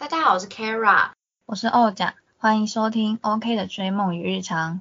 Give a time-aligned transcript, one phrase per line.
[0.00, 1.10] 大家好，我是 Kara，
[1.44, 4.80] 我是欧甲，欢迎收听 OK 的追梦与日常。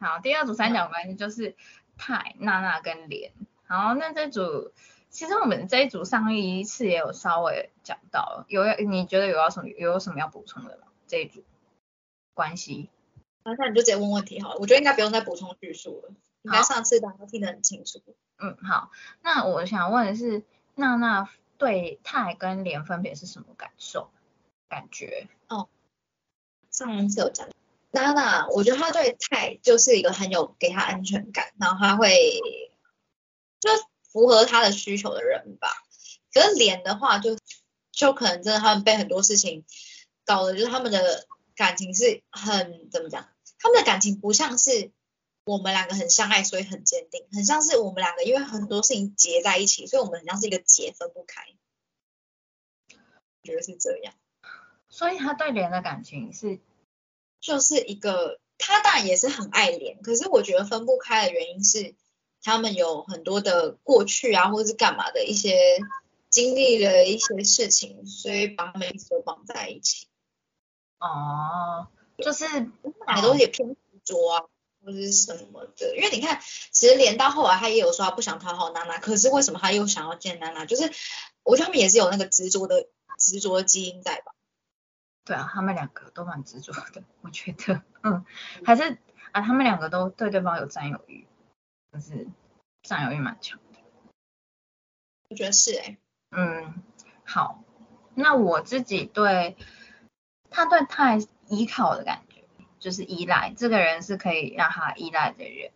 [0.00, 1.54] 好，第二组三角关系就是
[1.98, 3.34] 泰、娜娜跟莲。
[3.66, 4.72] 好，那这组
[5.10, 10.84] 其实我们这一组上一次也有稍微讲到，有你觉得有要什么有什么要补充的吗？
[11.06, 11.44] 这一组
[12.32, 12.88] 关系？
[13.44, 18.02] 那那你就直接问问题好了，我觉得应该不用再补充叙述了，应该上次大家都听得很清楚。
[18.38, 18.90] 嗯，好，
[19.22, 20.42] 那我想问的是，
[20.74, 24.10] 娜娜对泰跟莲分别是什么感受、
[24.68, 25.28] 感觉？
[25.48, 25.68] 哦，
[26.70, 27.48] 上次有讲，
[27.92, 32.10] 娜娜，我觉得她对泰就是一个很有给她安全感，然后她会
[33.60, 33.70] 就
[34.10, 35.68] 符合她的需求的人吧。
[36.34, 37.38] 可是莲的话，就
[37.92, 39.64] 就可能真的他们被很多事情
[40.24, 43.28] 搞的，就是他们的感情是很怎么讲？
[43.60, 44.90] 他们的感情不像是。
[45.44, 51.46] 我们两个很相爱，所以很坚定，很像是我们两个因为很多事情结在一起，所以我们很像是一个结分不开，
[53.42, 54.14] 觉得是这样。
[54.88, 56.60] 所以他对莲的感情是，
[57.40, 61.96] 就是一个他当然也是很爱莲，可是我觉得分不开的原因是
[62.40, 65.80] 他们有很多的过去啊，或者是干嘛的一些
[66.28, 70.06] 经历了一些事情，所以把他们一直都绑在一起。
[71.00, 74.44] 哦，就是两个都也偏执着啊。
[74.84, 80.66] 或者是什么的，因为你看，其实连到后来他也有说他不想讨好娜娜，可是为什么他又想要见娜娜？
[80.66, 80.90] 就是
[81.44, 84.32] 我觉得他们也是有那个执着的执着的基因在吧？
[85.24, 88.24] 对啊，他们两个都蛮执着的，我觉得，嗯，
[88.64, 88.98] 还是
[89.30, 91.28] 啊，他们两个都对对方有占有欲，
[91.92, 92.26] 就是
[92.82, 93.78] 占有欲蛮强的。
[95.30, 95.96] 我觉得是哎，
[96.30, 96.82] 嗯，
[97.24, 97.62] 好，
[98.14, 99.56] 那我自己对
[100.50, 102.31] 他对太依靠的感觉。
[102.82, 105.70] 就是依赖这个人是可以让他依赖的人，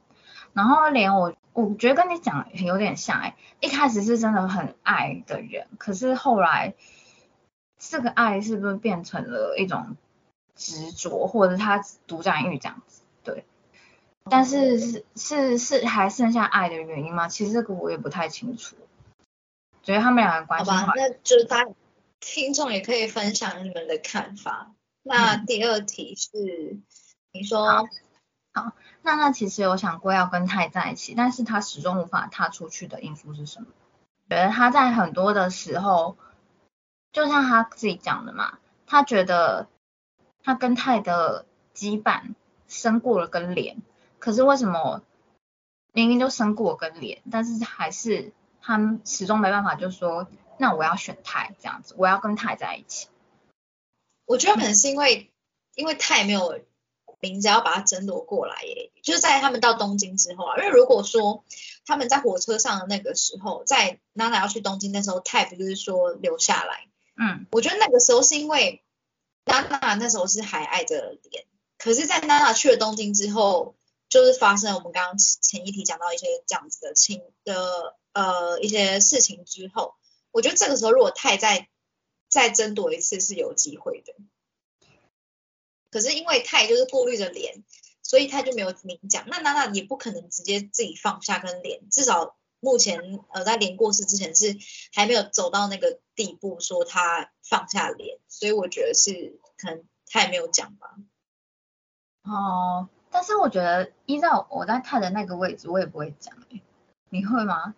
[0.52, 6.74] 然后连我我觉得跟你讲有点像哎，一开始是真的很爱的人，可是后来
[7.78, 9.96] 这个爱是不是变成了一种
[10.56, 13.02] 执着，或者他独占欲这样子？
[13.22, 13.44] 对，
[14.28, 17.28] 但是是是是还剩下爱的原因吗？
[17.28, 18.74] 其实这个我也不太清楚，
[19.84, 21.70] 觉得他们两个关系好吧，那就是大家
[22.18, 24.72] 听众也可以分享你们的看法。
[25.08, 26.80] 那第二题是，
[27.30, 27.88] 你说，
[28.52, 28.72] 好，
[29.02, 33.68] 娜娜其实有想过要跟泰在一起，但是他始终无法踏出去的因素是什么？
[34.28, 36.16] 觉得他在很多的时候，
[37.12, 39.68] 就像他自己讲的嘛，他觉得
[40.42, 42.34] 他跟泰的羁绊
[42.66, 43.76] 深过了跟脸，
[44.18, 45.02] 可是为什么
[45.92, 50.26] 明明就深过跟脸，但是还是他始终没办法，就说
[50.58, 53.06] 那我要选泰这样子，我要跟泰在一起。
[54.26, 55.32] 我觉得可能是因为，
[55.76, 56.60] 因为太没有
[57.20, 61.44] 名字要把它争夺过来耶，就是在他们到东京之后啊，因为如果说
[61.86, 66.88] 他们在火车上的那个时候，在娜娜要去东京的时候，泰不就是说留下来？
[67.16, 68.82] 嗯，我觉得那个时候是因为
[69.44, 71.44] 娜娜那时候是还爱着莲，
[71.78, 73.76] 可是，在娜娜去了东京之后，
[74.08, 79.94] 就是发生了我们刚刚前一题讲到一些这样子的情的呃一些事情之后，
[80.32, 81.68] 我觉得这个时候如果泰在。
[82.36, 84.12] 再争夺一次是有机会的，
[85.90, 87.64] 可是因为泰就是顾虑着脸，
[88.02, 89.24] 所以他就没有明讲。
[89.28, 93.00] 那娜娜也不可能直接自己放下跟脸，至少目前
[93.32, 94.54] 呃在脸过世之前是
[94.92, 100.94] 还没有走到那个地步，说他放下脸，所以我觉得是可能他也没有讲吧。
[102.24, 106.60] 哦，但是我觉得依照我在泰的那个位置，我也不会讲诶，
[107.08, 107.74] 你会吗？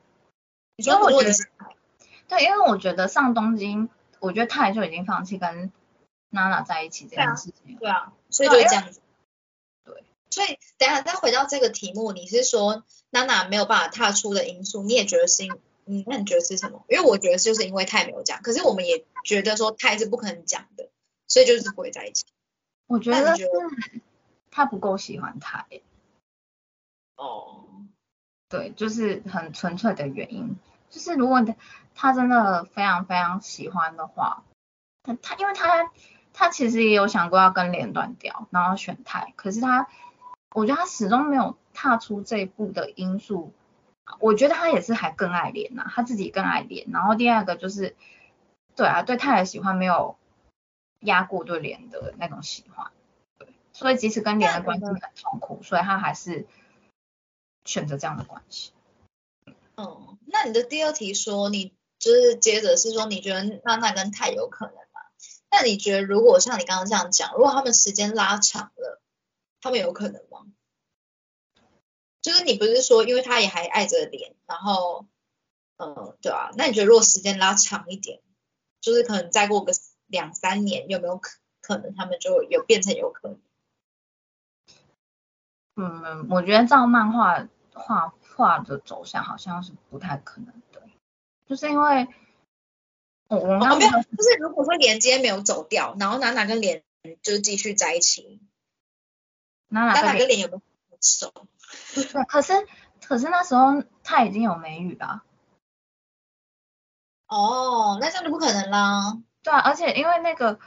[0.74, 1.32] 因为我觉得
[2.26, 3.88] 对，因为我觉得上东京。
[4.20, 5.72] 我觉得泰就已经放弃跟
[6.30, 7.76] 娜娜在一起这件事情。
[7.78, 9.00] 对啊，所以就这样子。
[9.84, 15.44] 对，所以等下再回到这个题目，你是说娜娜没有办法踏出的因素，你也觉得是？
[15.90, 16.84] 嗯，那你觉得是什么？
[16.88, 20.90] 因为我觉得就是因为泰没有讲，可是我们也觉得说泰是不可能讲的，
[21.26, 22.26] 所以就是不会在一起。
[22.86, 23.48] 我觉得是
[24.50, 25.66] 他不够喜欢泰。
[27.16, 27.64] 哦。
[28.50, 30.56] 对，就是很纯粹的原因。
[30.90, 31.42] 就是如果
[32.00, 34.44] 他真的非常非常喜欢的话，
[35.02, 35.90] 他他因为他
[36.32, 39.88] 他其实也有想过要跟莲断掉，然后选泰，可是他
[40.54, 43.52] 我觉得他始终没有踏出这一步的因素，
[44.20, 46.86] 我觉得他也是还更爱莲呐，他自己更爱莲。
[46.92, 47.96] 然后第二个就是
[48.76, 50.16] 对啊，对泰的喜欢没有
[51.00, 52.92] 压过对莲的那种喜欢，
[53.38, 56.46] 对，所以即使跟莲的关系很痛苦，所以他还是
[57.64, 58.70] 选择这样的关系。
[59.76, 65.00] 嗯，那你的第二题说你就是接着是说你觉得娜娜跟泰有可能吗？
[65.50, 69.00] 那你觉得如果像你刚刚这样讲，如果他们时间拉长了，
[69.60, 70.46] 他们有可能吗？
[72.20, 75.06] 就是你不是说，因为他也还爱着脸，然后，
[75.76, 78.20] 嗯，对啊，那你觉得如果时间拉长一点，
[78.80, 79.72] 就是可能再过个
[80.06, 83.40] 两三年，有没有可可能他们就有变成有可能？
[85.76, 90.52] 嗯，我觉得照漫画画画的走向好像是不太可能，
[91.48, 92.06] 就是因为，
[93.28, 96.82] 我我们刚没有，就是如果说连接没有走掉，然后娜娜跟脸
[97.22, 98.40] 就是继续在一起，
[99.68, 100.60] 娜娜跟脸有没有
[101.00, 101.32] 熟？
[101.94, 102.52] 对， 可是
[103.02, 105.22] 可是那时候他已经有美语了。
[107.28, 109.18] 哦，那这样就不可能啦。
[109.42, 110.58] 对啊，而且因为那个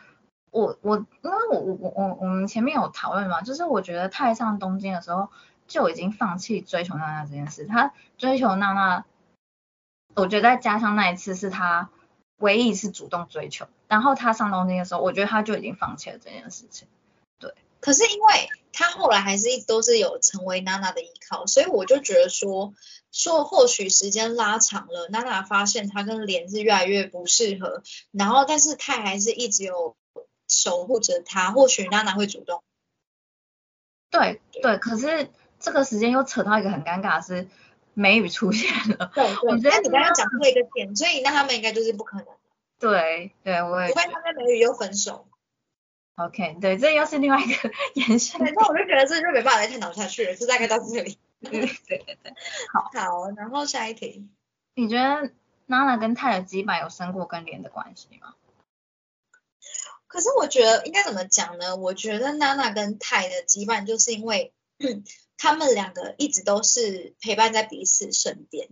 [0.52, 5.30] 我我因为我我我我我们前面有讨论嘛，就是我觉得太上东京的时候
[5.68, 9.06] 就已经放弃追求娜娜这件事，他追求娜娜，
[10.16, 11.90] 我觉得再加上那一次是他
[12.38, 16.88] 唯一一次主动追求，然后他上东京的时候，我觉得他就已经放弃了这件事情。
[17.40, 18.50] 对，可是因为。
[18.74, 22.74] 他后来还是一都是有成为娜娜的依靠，所以我就觉得说
[23.12, 29.98] 说或许时间拉长了，娜娜发现他跟莲是越来越不适合，然后但是泰还是一直有
[30.48, 32.64] 守护着他，或许娜娜会主动。
[34.10, 35.30] 对对，可是
[35.60, 37.50] 这个时间又扯到一个很尴尬的是
[37.94, 39.12] 美语出现了。
[39.14, 42.26] 对对，我觉得你刚刚讲出一个点，所以那他们应该就是不可能。
[42.80, 43.88] 对对，我也。
[43.90, 45.28] 除非他跟美语又分手。
[46.16, 48.40] OK，对，这又是另外一个 延伸。
[48.42, 51.18] 那我就觉得这就没办法再探讨下去了，就大概到这里。
[51.42, 52.06] 对对对，
[52.74, 52.90] 好。
[52.94, 54.28] 好，然后下一题。
[54.76, 55.32] 你觉得
[55.66, 58.36] 娜娜跟泰的羁绊有生过跟莲的关系吗？
[60.08, 61.78] 可是我觉得应该怎么讲呢？
[61.78, 64.54] 我觉得娜娜跟泰的羁绊就是因为
[65.42, 68.70] 他们两个一直都是陪伴在彼此身边。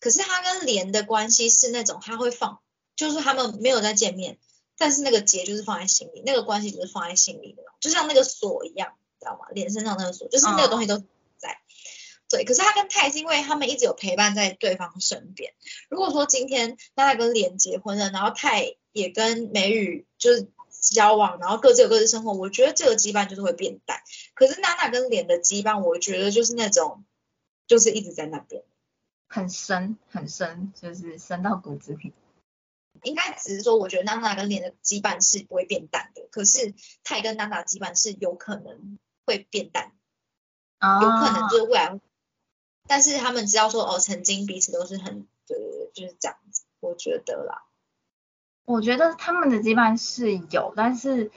[0.00, 2.58] 可是他跟莲的关系是那种他会放，
[2.96, 4.36] 就是他们没有再见面。
[4.76, 9.46] 但是那个结就是放在心里，那个关系就是放在心里的，就像那个锁一样，知道吗？
[9.54, 10.98] 脸身上那个锁，就是那个东西都
[11.38, 11.60] 在。
[12.28, 15.52] 对，可是他跟泰是因为他们一直有陪伴在对方身边。
[15.88, 20.48] 如果说今天娜娜跟莲结婚了，然后泰也跟美宇就是
[20.82, 24.02] 交往，然后各自有各自生活，我觉得这个羁绊就是会变淡。
[24.34, 27.04] 可是娜娜跟脸的羁绊，我觉得就是那种，
[27.68, 28.64] 就是一直在那边，
[29.28, 32.12] 很深很深，就是深到骨子里。
[33.04, 36.74] 应该只是说，我觉得娜娜跟脸的羁绊是不会变淡的，可是
[37.04, 39.92] 泰跟娜娜羁绊是有可能会变淡，
[40.80, 41.98] 有可能就是未来，
[42.86, 47.64] 但是他们知道说哦，曾经彼此都是很，对对对，就是这样子，我觉得啦。
[48.64, 51.30] 我觉得他们的羁绊是有，但是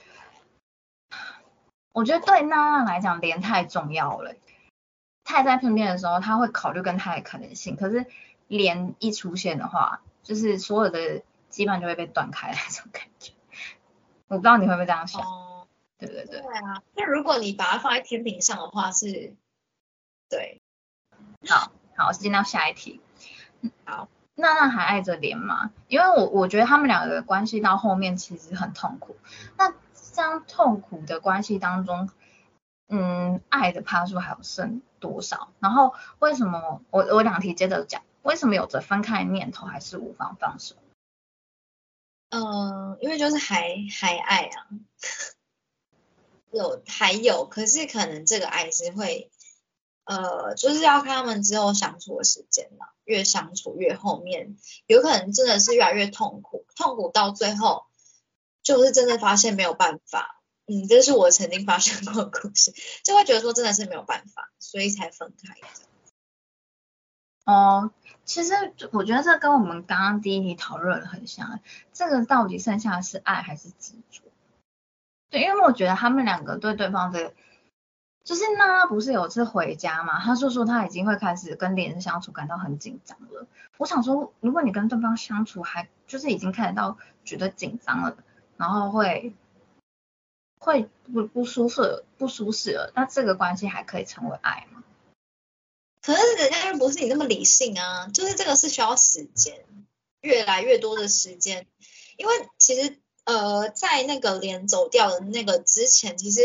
[1.92, 4.34] 我觉得对娜娜来讲，莲太重要了。
[5.24, 8.06] 泰在身边的时候，他会考虑跟泰的可能性，可是
[8.46, 11.22] 莲一出现的话，就是所有的。
[11.48, 13.32] 羁绊就会被断开那种感觉，
[14.26, 15.22] 我不知道你会不会这样想。
[15.22, 16.40] 哦，对对对。
[16.40, 19.34] 对啊，那如果你把它放在天平上的话是，
[20.28, 20.60] 对。
[21.48, 23.00] 好，好，进到下一题。
[23.86, 25.72] 好，娜娜还爱着莲吗？
[25.88, 29.16] 因为我我觉得他们两个的关系到后面其实很痛苦。
[29.56, 29.74] 那
[30.12, 32.10] 这样痛苦的关系当中，
[32.88, 35.48] 嗯，爱的趴数还有剩多少？
[35.58, 40.76] 然后为什么我我两题接着讲，为什么有着分开念头还是无法放手？
[42.30, 44.66] 嗯，因为就是还还爱啊，
[46.52, 49.30] 有还有，可是可能这个爱是会，
[50.06, 57.84] 呃，就是要看他们之后相处的时间嘛，越相处越后面，有可能真的是越来越痛苦，痛苦到最后
[58.62, 62.72] 就是真的发现没有办法，嗯，这是我曾经发生过的故事，
[63.04, 65.66] 就会觉得说真的是没有办法，所以才分开的。
[67.44, 67.90] 哦。
[68.24, 68.54] 其实
[68.90, 71.60] 我觉得这跟我们刚刚第一题讨论很像，
[71.92, 74.22] 这个到底剩下是爱还是执着？
[75.30, 77.32] 对，因为我觉得他们两个对对方的，
[78.26, 83.46] 就是娜娜不是有次回家嘛，他就说他已经会开始跟恋人相处感到很紧张了。
[83.78, 88.16] 我想说，如果你跟对方相处还就是已经看得到觉得紧张了，
[88.56, 89.32] 然后会
[90.58, 94.82] 会不不舒适不舒适了，那这个关系还可以成为爱吗？
[96.02, 99.64] 可是人家又不是你那么理性啊，就是这个是需要时间，
[100.20, 101.68] 越来越多的时间，
[102.16, 106.40] 因为其实呃在那个连走掉的那个之前，其实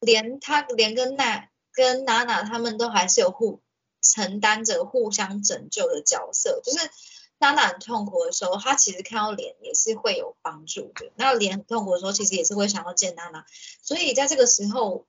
[0.00, 3.60] 连他连跟娜跟娜娜他们都还是有互
[4.02, 6.90] 承担着互相拯救的角色，就是
[7.38, 13.44] 娜娜很痛苦的时候，他其实看到脸也是会有帮助的，那脸很痛苦的时候，其实也是会想要见娜娜，
[13.82, 15.06] 所以在这个时候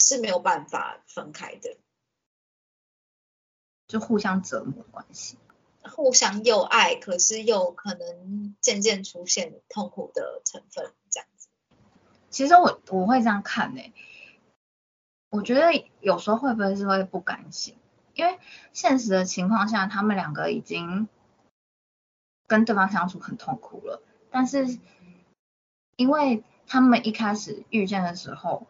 [0.00, 1.76] 是没有办法分开的。
[3.88, 5.36] 就互相折磨关系，
[5.82, 11.48] 互相又爱，可是又可能渐渐出现痛苦的成分，这样子。
[12.30, 13.82] 其实我我会这样看呢，
[15.30, 17.76] 我觉得有时候会不会是会不甘心，
[18.14, 18.38] 因为
[18.72, 21.08] 现实的情况下，他们两个已经
[22.48, 24.78] 跟对方相处很痛苦了，但是
[25.96, 28.66] 因为他们一开始遇见的时候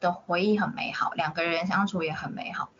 [0.00, 2.70] 的回忆很美好，两个人相处也很美好。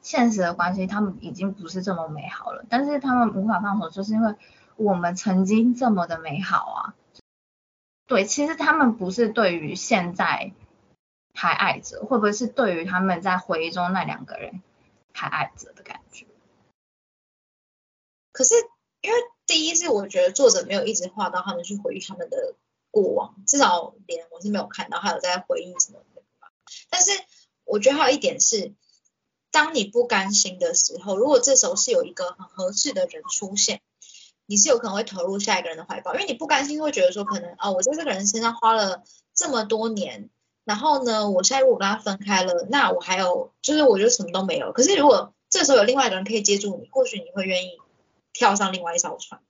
[0.00, 4.34] 现实的关系，他们已经不是这么美好了，但是他们无法放手，就是因为
[4.76, 6.94] 我们曾经这么的美好啊。
[8.06, 10.52] 对，其实他们不是对于现在
[11.36, 14.62] 还爱着，会不会是对于他们在回忆中那两个人
[15.12, 16.26] 还爱着的感觉？
[18.32, 18.54] 可是
[19.02, 19.16] 因为
[19.46, 22.54] 第一是我觉得作者没有一直画到他们去回忆他们的
[22.90, 26.22] 过往，至少连我是没有看到还有在回忆什么的。
[26.90, 27.12] 但是
[27.64, 28.74] 我觉得还有一点是。
[29.52, 33.80] 当你不甘心的时候，如果这时候是有一个很合适的人出现，
[34.44, 39.02] 你是有可能会投入下一个人的怀抱，因为你不甘心会觉得说，可能啊，我在这个人身上花了
[39.32, 40.28] 这么多年，
[40.66, 44.72] 然后呢，我现在如果跟他分开了，那我还有就是我觉得什么都没有。
[44.72, 47.78] 可是如果这时候有另外一个人可以接住你，或许你会愿意
[48.34, 49.40] 跳上另外一艘船。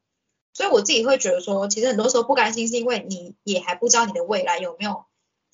[0.52, 5.06] 所以我自己会觉得说，其实很多时候不甘心是因为你也还不知道你的未来有没有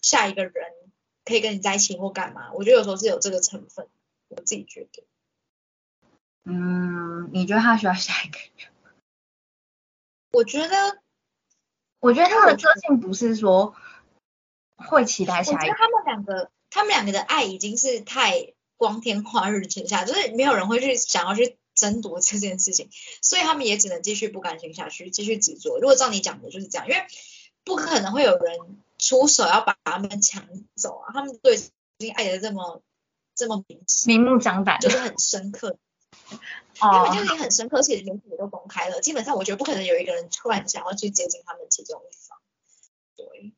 [0.02, 0.52] 下一个人
[1.24, 2.52] 可以跟你在一起或干嘛。
[2.52, 3.88] 我觉得有时候是有这个成分。
[4.34, 5.04] 我自己觉得，
[6.44, 8.72] 嗯，你觉得他需要下一个人？
[10.32, 10.98] 我觉得，
[12.00, 13.74] 我觉得他的个性不是说
[14.82, 15.74] 会期待下一个。
[15.74, 22.88] 他们两个，他们两个的爱已经是太光天化日之下，就是没有人会去想要去争夺这件事情，
[23.20, 25.78] 所以他们也只能继续不甘心下去，继续执着。
[25.78, 27.06] 如果照你讲的就是这样，因为
[27.64, 28.58] 不可能会有人
[28.98, 32.82] 出手要把他们抢走啊，他们对已经爱的这么。
[33.34, 35.78] 这么明明目张胆，就是很深刻，
[36.82, 39.00] 因为就已经很深刻，而且媒体也都公开了。
[39.00, 42.38] 基本上，我觉得不可能有一个人突然想要去接近他们其中一方，
[43.16, 43.54] 对，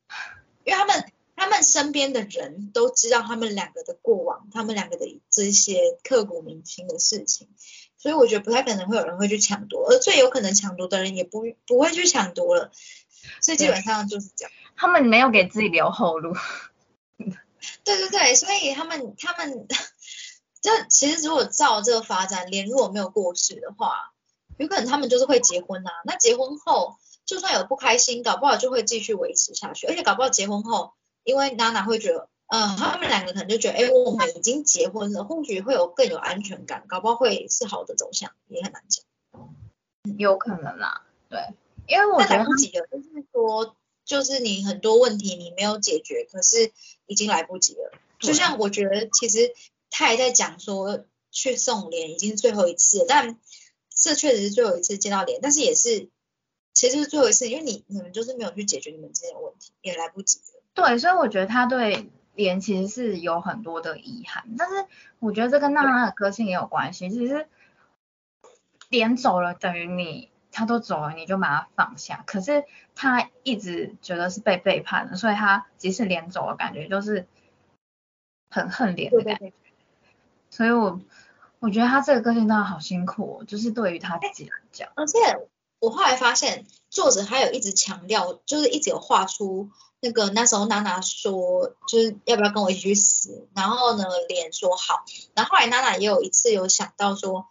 [0.63, 7.49] 因为他们他们身边的人都知道他们两个的过往，他们两个的这些刻骨铭心的事情，
[7.97, 12.71] 所以我觉得不太可能会有人会去抢夺，而最有可能抢夺的人也不不会去抢夺了，
[13.41, 16.35] 所以基本上就是这样，他们没有给自己留后路。
[17.83, 19.67] 对对对，所以他们他们，
[20.61, 24.13] 这其实如果照这个发展，连如果没有过世的话，
[24.57, 25.91] 有可能他们就是会结婚啊。
[26.05, 29.87] 那结婚后，就算有不开心，搞不好就会继续维持下去。
[29.87, 30.93] 而且搞不好结婚后，
[31.25, 39.03] 因为娜娜会觉得，嗯，他们两个可能就觉得，哎，我们已经结婚了，或许会有更有安全感，搞不好会是好的走向，也很难讲。
[40.17, 41.39] 有可能啦，对，
[41.87, 43.75] 因为我觉得来不及了，就是说。
[44.05, 46.71] 就是你很多问题你没有解决，可是
[47.07, 47.91] 已经来不及了。
[48.19, 49.55] 就像我觉得，其实
[49.89, 53.39] 他还在讲说去送莲已经是最后一次，但
[53.89, 56.11] 这确实是最后一次见到莲，但是也是
[56.71, 60.54] 其实是最后一次，因为你你们就是没有去解决你们之间的问题，也来不及了。
[60.75, 64.85] 对，所以我觉得他对莲其实是有很多的遗憾，但是
[65.17, 67.09] 我觉得这跟娜娜的个性也有关系。
[67.09, 67.47] 其实
[68.89, 70.29] 莲走了，等于你。
[70.57, 72.23] 他都走了，你就把他放下。
[72.25, 72.63] 可是
[72.95, 77.27] 他一直觉得是被背叛的，所以他即使连走了，感觉就是
[78.49, 79.51] 很恨脸的感觉。
[80.49, 81.01] 所以我
[81.59, 84.87] 我觉得他这个个性真的好辛苦，就是对于他自己来讲。
[84.95, 85.17] 而且
[85.79, 86.65] 我后来发现，
[86.95, 93.47] 作者还有一直强调，就是一直有画出那个那时候娜娜说，就是要不要跟我一起去死？
[93.53, 95.03] 然后呢，脸说好。
[95.35, 97.45] 然后后来娜娜也有一次有想到说。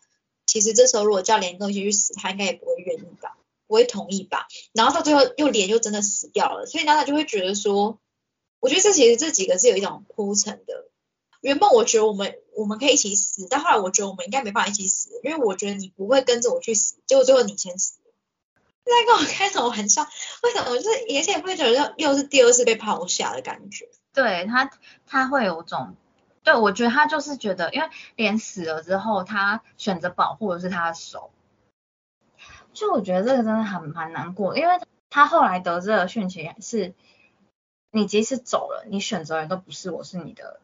[0.47, 4.47] 其实这时候如果叫连哥一起去死，他应该也不会愿意吧，不会同意吧。
[4.75, 7.99] 然后到最后又脸又真的死掉了，所以娜娜就会觉得说，
[8.61, 10.91] 我觉得这其实这几个是有一种铺陈的。
[11.41, 17.95] 原本我觉得我们我们可以一起死，但后来我觉得我们应该没办法一起死，因为我觉得你不会跟着我去死，结果最后你先死。
[18.85, 20.07] 在跟我开什么玩笑？
[20.43, 20.77] 为什么？
[20.77, 23.89] 就是而且会觉得又是第二次被抛下的感觉。
[24.13, 24.71] 对他，
[25.07, 25.97] 他会有种。
[26.43, 31.31] 对，我觉得他就是觉得，因为莲死了之后，他选择保护的是他的手，
[32.75, 36.93] 就我觉得这个真的很蛮难过，因为他后来得知的讯息是，
[37.91, 40.61] 你即使走了，你选择人都不是我，是你的，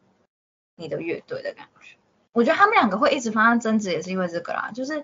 [0.75, 1.97] 你的乐队的感觉。
[2.33, 5.03] 我觉得他们两个会一直发生争执，也是因为这个啦，就是，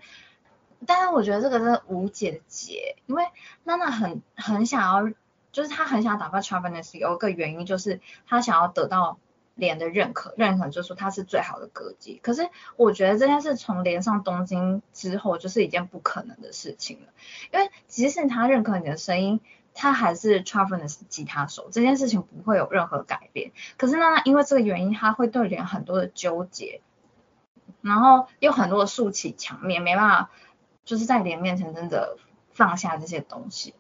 [0.85, 3.25] 但是我觉得这个是无解的结，因为
[3.63, 5.11] 娜娜很很想要，
[5.51, 9.17] 就是她很想打败 Travis，有一个原因就是她想要得到。
[9.59, 12.19] 连的认可，认可就是说她是最好的歌姬。
[12.21, 17.07] 可是我觉得这件事从连上东京之后就是一件不可能的事情了，
[17.51, 19.39] 因为即使他认可你的声音，
[19.73, 23.51] 他还是 Travis 吉他手，这件事情不会有任何改变。
[23.77, 26.81] 可是娜娜，因为这个原因，他会对连很多的纠结，
[27.81, 30.29] 然后有很多的竖起墙面，没办法
[30.87, 32.17] 就是在莲面前真的
[32.51, 33.75] 放下这些东西。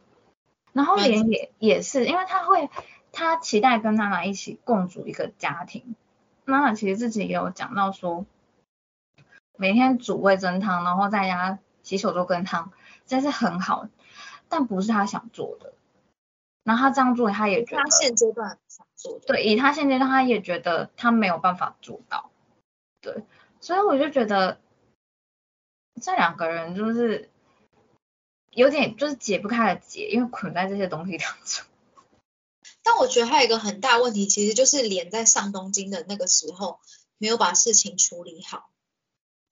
[0.73, 2.69] 然后莲也也是，因为他会。
[3.13, 5.95] 他期待跟娜娜一起共组一个家庭。
[6.45, 8.27] 娜娜其实自己也有讲到说，
[9.57, 12.71] 每天煮味增汤，然后在家洗手做羹汤，
[13.07, 13.87] 这是很好，
[14.49, 15.73] 但不是他想做的。
[16.63, 19.25] 然后他这样做，他也觉得他现阶段想做的。
[19.25, 22.29] 对，以他现阶段，他也觉得他没有办法做到。
[23.01, 23.23] 对，
[23.61, 24.59] 所以我就觉得
[26.01, 27.29] 这两个人就是
[28.51, 31.65] 有点就是解不开的结，因为捆在这些东西当中。
[32.83, 36.79] 但我觉得还有一个很大问题，其实就是连在上东京的那个时候
[37.17, 38.69] 没有把事情处理好。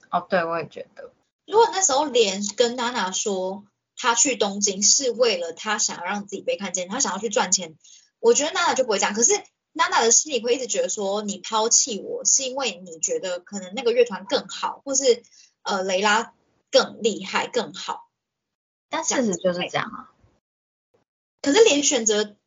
[0.09, 1.11] 哦，对，我也觉得。
[1.45, 3.65] 如果那时候连跟娜娜说
[3.97, 7.77] 他去东京是为了他想要让自己被看见，他想要去赚钱，
[8.19, 9.13] 我觉得娜娜就不会这样。
[9.13, 9.33] 可是
[9.73, 15.23] 娜娜的心里会一直觉得说，你抛弃我是因为你觉得可能那个乐团更好，或是
[15.65, 16.33] 呃雷拉
[16.71, 18.09] 更厉害更好。
[18.89, 20.15] 但事实就是这样啊。
[21.41, 22.37] 可是连选择。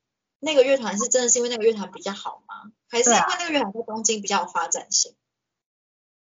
[0.40, 2.70] 那个乐团是真的是因为那个乐团比较好吗？
[2.88, 5.16] 还是因为那个乐团在东京比较有发展性？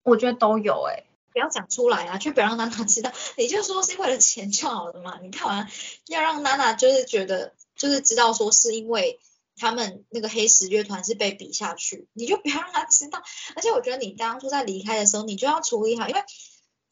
[0.03, 3.11] 我觉得都有哎，不要讲出来啊，就不要让娜娜知道。
[3.35, 5.19] 你就说是为了钱就好了嘛。
[5.21, 5.69] 你看完
[6.07, 9.19] 要让娜娜就是觉得就是知道说是因为
[9.57, 13.21] 他们那个黑石乐团是被比下去，你就不要让她知道。
[13.57, 16.23] 而且我觉得你当初在离开的时候，你就要处理好，因为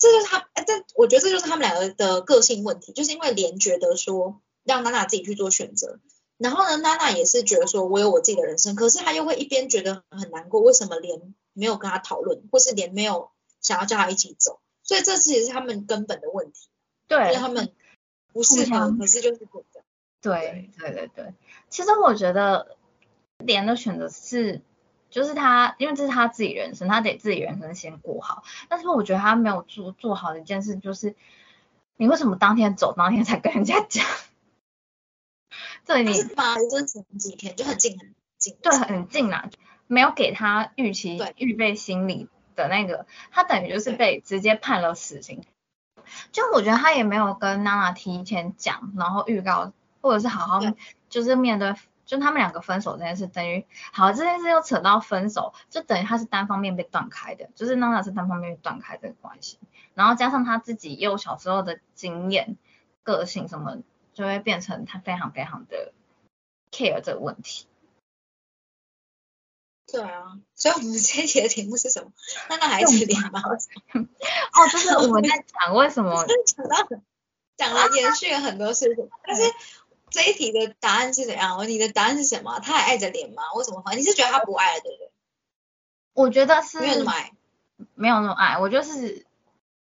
[0.04, 6.02] 这就是他哎，这我觉得这就是他们两个的个性问题，就是因为连觉得说让娜娜自己去做选择。
[6.38, 13.32] 然后呢，娜娜也是觉得说，我有我自己的人生，可是她又会一边觉得很难过，为什么连没有跟他讨论，或是连没有
[13.62, 14.60] 想要叫他一起走？
[14.82, 16.68] 所以这其实是他们根本的问题。
[17.08, 17.72] 对，他们
[18.34, 19.86] 不适合，可是就是这样。
[20.22, 21.34] 对对对对，
[21.70, 22.76] 其实我觉得
[23.38, 24.62] 连的选择是，
[25.14, 28.44] 就是他，因为这是他自己人生，他得自己人生先过好。
[28.68, 31.16] 但是我觉得他没有做做好的一件事，就是
[31.98, 34.04] 你为什么当天走，当天才跟人家讲？
[35.86, 39.52] 对你发就是前几天就很近很近，对，很近啦，
[39.86, 45.44] 没有给他预期预备心理的那个，他等于就是被直接判了死刑。
[46.32, 50.60] 就我觉得他也没有跟娜娜提前讲，然后预告，或者是好好
[51.08, 59.60] 就是面对，就他们两个分手这件事，等于好这件事又扯到分手，就等于他是单方面被断开的，就是娜娜是单方面断开这个关系，
[59.94, 62.58] 然后加上他自己又小时候的经验、
[63.04, 63.78] 个性什么。
[64.14, 65.92] 就会变成他非常非常的
[66.70, 67.66] care 这个问题。
[69.88, 72.12] 对啊，所以我们这一题的题目是什么？
[72.48, 73.42] 那那孩子脸吗？
[73.42, 76.88] 哦，就是我们在讲为什么 讲到
[77.58, 79.42] 讲了延续了很多事情， 但是
[80.14, 81.68] 这一题的答案是怎样？
[81.68, 82.60] 你的答案是什么？
[82.60, 83.44] 他还爱着脸吗？
[83.56, 83.84] 为什么？
[83.96, 85.12] 你是觉得他不爱了，对不对？
[86.14, 87.32] 我觉得是没有那么爱，
[87.96, 88.58] 没有那么爱。
[88.58, 89.26] 我就是，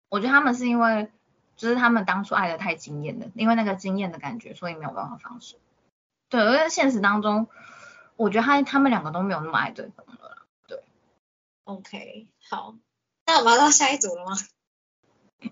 [0.08, 1.10] 我觉得他们是因为。
[1.54, 5.58] 就是他们当初爱的太惊艳了，因为那个惊艳的感觉，所以没有办法放手。
[6.28, 7.46] 对，因为现实当中，
[8.16, 10.38] 我觉得他他们两个都没有那么爱对方了。
[10.66, 10.82] 对
[11.64, 12.74] ，OK，好，
[13.26, 14.32] 那我们要到下一组了吗？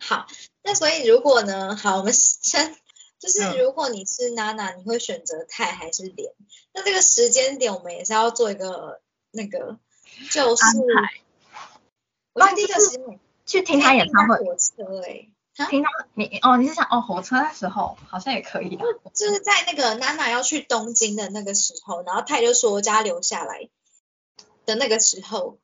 [0.00, 0.26] 好，
[0.62, 2.74] 那所以如果呢，好，我们先
[3.20, 6.32] 就是如果你是娜娜，你会选择泰还是莲？
[6.72, 9.78] 那这个时间点我们也是要做一个那个
[10.30, 10.62] 就是。
[12.32, 14.36] 我第一个是去听他演唱会。
[14.38, 15.28] 火车哎。
[15.68, 23.68] 平常你哦，你是想哦火车的时候好像也可以啊， 就是在那个娜娜要去东京的那个时候，然后泰就说家留下来
[24.64, 25.58] 的那个时候，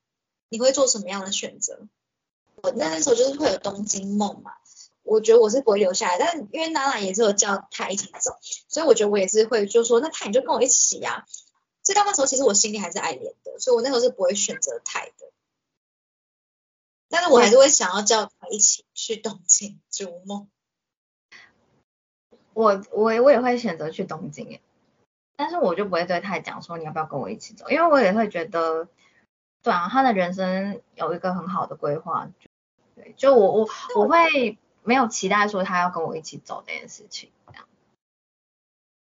[0.51, 1.87] 你会做什么样的选择？
[2.57, 4.53] 我那时候就是会有东京梦嘛，
[5.07, 8.37] 我觉得我是不会留下来，但因为娜娜也是有叫他一起走，
[8.69, 11.25] 所以我觉得我也是会就说那他你就跟我一起呀。
[11.83, 15.31] 所以到那时候其实我心里还是爱莲的，所以我那时候是不会选择泰的。
[17.09, 20.49] 但是我还是会想要叫他一起去东京逐梦。
[22.53, 24.61] 我我我也会选择去东京耶，
[25.37, 28.89] 但是我就不会对他讲说你要不要跟我一起走，因为我也会觉得，
[29.63, 32.29] 对啊，他的人生有一个很好的规划，
[32.97, 37.69] 对，就我我我会没有期待说他要跟我一起走这件事情这样。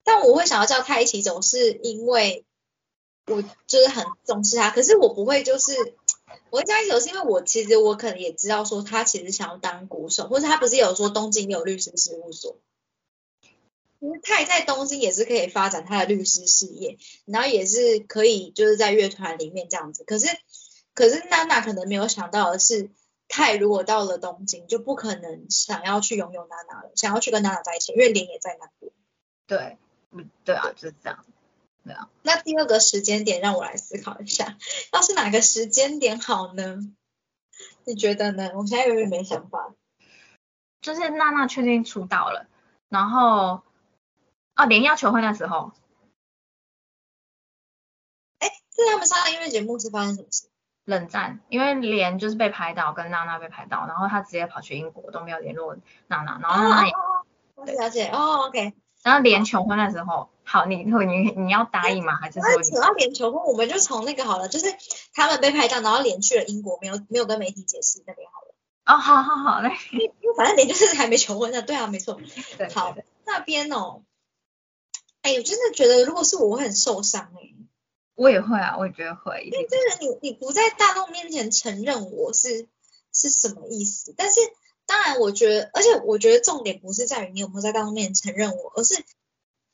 [0.05, 2.45] 但我会想要叫他一起走，是因为
[3.27, 5.75] 我就是很重视他，可是我不会就是。
[6.51, 12.57] 我跟他一起走是因为我其实我可能也知道说他其实想要当鼓手，或者他不是有说东京有律师事务所，
[13.41, 20.05] 其实他也在东京也是可以发展他的律师事业，然后也是可以就是在乐团里面这样子。
[20.05, 20.29] 可是
[20.95, 22.89] 可是娜娜可能没有想到的是，
[23.29, 28.93] 泰如果到了东京就不可能想要去拥有娜娜了，想要去跟娜娜在一起，因为脸也在那边。
[29.47, 29.79] 对，
[30.11, 31.25] 嗯，对啊，就是这样。
[31.85, 34.57] 对啊那第二个时间点让我来思考一下，
[34.93, 36.79] 要是哪个时间点好呢？
[37.85, 38.53] 你觉得呢？
[38.55, 39.75] 我现在有点没想法。
[40.81, 42.47] 就是娜娜确定出道了，
[42.89, 43.63] 然后
[44.55, 45.73] 哦，连要求婚的时候。
[48.39, 50.49] 哎，是他们上音乐节目是发生什么事？
[50.85, 55.77] 冷战，因为连就是被拍到，跟娜娜被拍到，然后他直接跑去英国都没有联络
[56.09, 56.92] 娜娜，然后娜娜也，
[57.55, 58.75] 我了解哦，OK。
[59.03, 62.16] 然后连求婚的时候，好，你你你要答应吗？
[62.16, 64.66] 还是说你扯到连求婚，我们就从那个好了，就是
[65.14, 68.55] 他们被拍到，然后连去了英国，没有没有跟媒体解释那边好了。
[68.87, 72.18] 哦，好好好嘞，因为反正连就是还没求婚呢，对啊，没错。
[72.59, 72.94] 对，好，
[73.27, 74.03] 那边哦，
[75.23, 77.51] 哎，我真的觉得如果是我，我很受伤哎。
[78.16, 79.42] 我也会啊，我也觉得会。
[79.44, 82.68] 因为这个你你不在大众面前承认我是
[83.12, 84.14] 是什么意思？
[84.16, 84.40] 但是
[84.87, 89.03] 当然，我觉得，而且我觉得重点不是在于你有没有在大众面前承认我，而是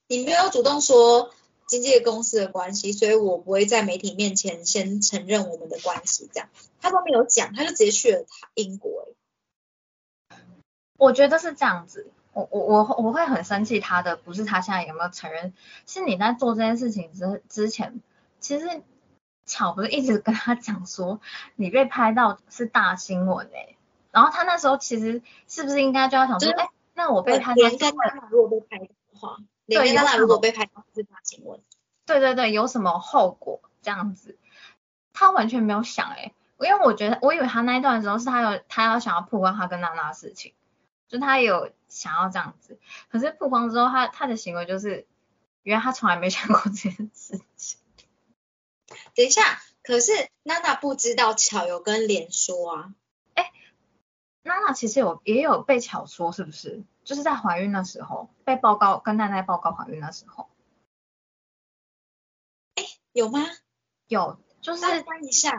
[0.08, 1.34] 你没有主动说
[1.66, 6.30] 经纪公司的关系，所以我不会在媒体面前先承认我们的关系。
[6.32, 6.48] 这样
[6.80, 9.08] 他都没有讲，他就直接去了他英国。
[10.96, 15.52] 我觉得是这样子，我我我我会很生气他的，不是他现在有没有承认，
[15.86, 18.00] 是你在做这件事情之之前。
[18.40, 18.82] 其实
[19.46, 21.20] 巧不是一直跟他讲说
[21.56, 23.76] 你被拍到是大新闻哎，
[24.10, 27.68] 然后他那时候其实是不是应该就要想说，哎，那我被拍到，
[28.30, 31.60] 如果被拍的话，连跟娜娜如果被拍到是大新闻，
[32.06, 34.38] 对对对，有什么后果这样子，
[35.12, 40.54] 他完全没有想哎，因为我觉得我以为他那一段的时候是他有他要想要曝光他跟娜娜的事情，
[41.08, 42.78] 就他有想要这样子，
[43.10, 45.06] 可是曝光之后他他的行为就是，
[45.62, 47.79] 原来他从来没想过这件事情。
[49.20, 49.42] 等一下，
[49.82, 50.12] 可是
[50.44, 52.94] 娜娜不知道巧有跟莲说啊。
[53.34, 53.52] 哎，
[54.40, 56.82] 娜娜其实有也有被巧说，是不是？
[57.04, 60.48] 就是在怀孕的时候被报告跟奈奈报告怀孕的时候。
[62.76, 63.40] 哎，有吗？
[64.08, 65.52] 有，就是翻一下。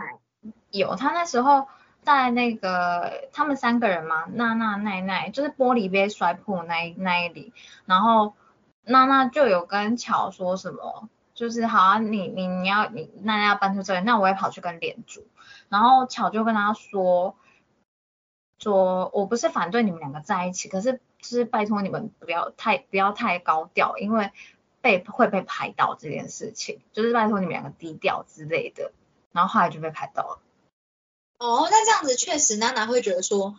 [0.71, 1.67] 有，他那时候
[2.01, 7.53] 在那个他们三个人嘛，娜娜、奈奈，就是玻璃杯摔破那那一里，
[7.85, 8.33] 然后
[8.81, 11.07] 娜娜就有跟巧说什么。
[11.41, 15.25] 就是好啊，你你你要你那要搬出这里，那我也跑去跟脸住，
[15.69, 17.35] 然后巧就跟他说，
[18.59, 24.29] 说我不是反对你们两个在一起，可是就是拜托你们不要太不要太高调，因为
[24.81, 28.91] 被会被拍到这件事情，就是拜托你们两个低调之类的，
[29.31, 30.39] 然后后来就被拍到了。
[31.39, 33.55] 哦，那这样子确实娜娜会觉得说，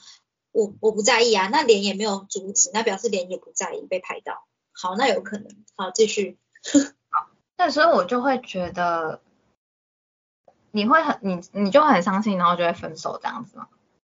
[0.53, 4.47] 我我不在意啊，那脸也没有阻止，那表示脸也不在意被拍到。
[4.71, 6.38] 好，那有可能，好继续。
[7.62, 9.20] 对，所以我就会觉得
[10.72, 13.68] 你会很你你就很伤心，然后就会分手这样子吗？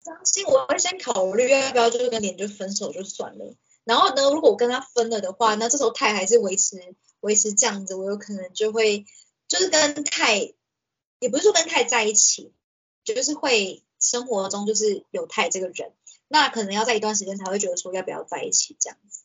[0.03, 3.53] 伤心，我会先考虑要不要就是跟你就分手就算了。
[3.83, 9.05] 然后呢，如果我跟他分了的话，那这时候泰还是维持维持这样子，我有可能就会
[9.47, 10.53] 就是跟泰
[11.19, 12.51] 也不是说跟泰在一起，
[13.03, 15.93] 就是会生活中就是有泰这个人，
[16.27, 19.21] 那可能要在一段时间才会觉得说要不要在一起这样子。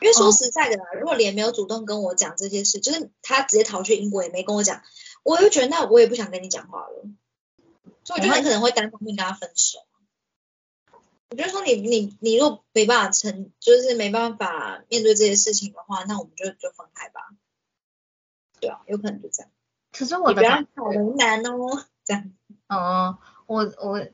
[0.00, 4.82] 因为说实在的啦，如果连没有主动跟我讲这些事，就是他直接逃去英国也没跟我讲，
[5.22, 7.04] 我就觉得那我也不想跟你讲话了，
[8.04, 9.78] 所以我就很可能会单方面跟他分手。
[11.30, 17.20] 我觉得说你你你如果没办法成，就是没办法面对这些事情的话，那我们就就分开吧。
[18.60, 19.50] 对啊，有可能就这样。
[19.92, 20.42] 可是我的
[20.76, 22.32] 好为难哦，这样。
[22.68, 24.06] 嗯，我我。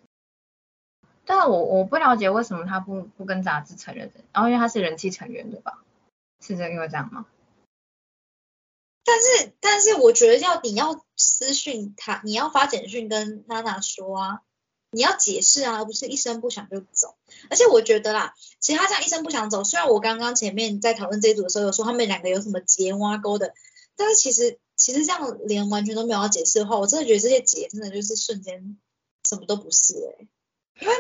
[1.33, 5.83] 对啊，我我不了解为什么他不不跟杂志承认的，然后因为他是人气成员对吧？
[6.42, 7.25] 是这因为这样吗？
[9.03, 14.42] 但是但是我觉得要你要私讯他，你要发简讯跟娜娜说啊，
[14.90, 17.14] 你要解释啊，而不是一声不响就走。
[17.49, 23.55] 而且我觉得啦，其实他这样一声不响走，虽然我刚刚前面在讨论这一组的时候有说他们两个有什么结挖沟的，
[23.97, 28.77] 但是其实其实这样连完全都没有要解释的话，我真的觉得这些结真的就是瞬间
[29.27, 30.27] 什么都不是哎。
[30.80, 30.94] 因为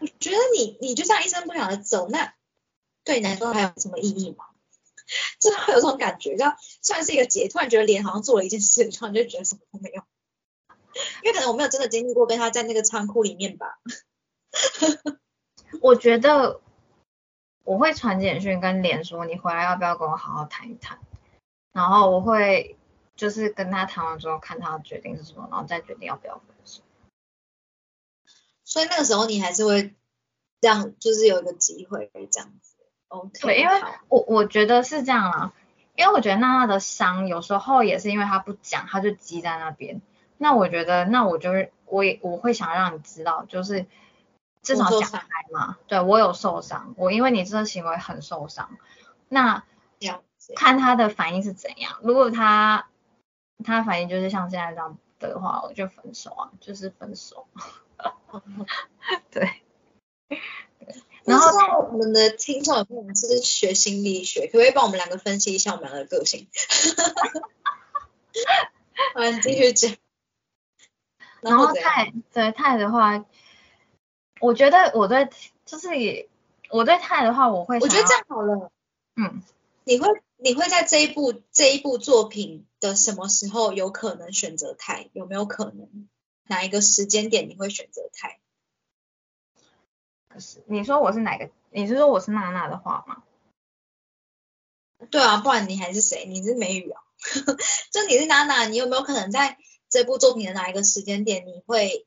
[0.00, 2.34] 我觉得你你就这样一声不响的走，那
[3.04, 4.46] 对你来说还有什么意义吗？
[5.38, 6.44] 真的会有这种感觉，就
[6.80, 10.02] 算是一个结，突然觉得脸好像做了一件事，突然就觉得什么都没有。
[11.22, 13.78] 因为可能我没有真的经历过跟他在那个仓库里面吧。
[15.80, 16.60] 我觉得
[17.64, 20.98] 我会传简讯跟脸说，你回来要不要跟我好好谈一谈？
[21.72, 22.76] 然后我会
[23.16, 26.51] 就是跟他谈完之后，看他的决定是什么，然后再决定要不要分。
[28.72, 29.94] 所以那个时候你还是会
[30.62, 32.74] 这样，就是有一个机会这样子。
[33.08, 33.38] OK。
[33.38, 35.52] 对，因为我我觉得是这样啊，
[35.94, 40.00] 因为我觉得娜娜的伤有时候也是因为她不讲，她就积在那边。
[40.38, 43.84] 那我觉得，那我就是我也我会想让你知道，就是
[44.62, 45.76] 至少讲开嘛。
[45.86, 48.70] 对我有受伤，我因为你这个行为很受伤。
[49.28, 49.64] 那
[50.56, 51.98] 看他的反应是怎样。
[52.02, 52.88] 如果他
[53.62, 57.46] 他反应就是像现在这样的话，我就分手啊，就是分手。
[59.30, 59.62] 对，
[61.24, 66.48] 然后我们的听众有朋友是学心理学，可不可以帮我们两个分析一下我们两个个性？
[69.14, 69.94] 好，继续讲。
[71.40, 73.24] 然后泰对泰的话，
[74.40, 75.28] 我觉得我对
[75.66, 76.28] 就是也
[76.70, 78.70] 我对泰的话，我会我觉得这样好了，
[79.16, 79.42] 嗯，
[79.84, 85.10] 你会你会在这一部这一部作品的什么时候有可能选择泰？
[85.12, 86.08] 有没有可能
[86.48, 88.38] 哪一个时间点你会选择泰？
[90.28, 91.50] 可是你说我是哪个？
[91.70, 93.22] 你是说我是娜娜的话吗？
[95.10, 96.24] 对啊，不然你还是谁？
[96.26, 97.02] 你是美语啊？
[97.92, 102.06] 就你是娜娜，你有没有可能在这部作品的哪一个时间点你会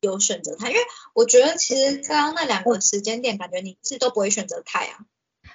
[0.00, 0.70] 有选择泰？
[0.70, 0.80] 因为
[1.12, 5.06] 我觉得其实刚刚那两个时间点，感觉你是都不会选择泰啊，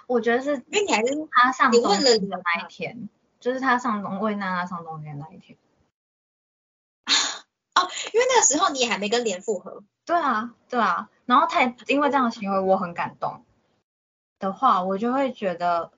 [0.07, 5.57] 我觉得是因为你还是他上你问了你的那一天，就是他上中为娜娜上中间那一天。
[8.13, 9.83] 因为那个时候你也还没跟莲复合。
[10.05, 13.43] 对啊，对啊，然后他也因为这样的行为我很感动
[14.39, 15.91] 的话，我就会觉得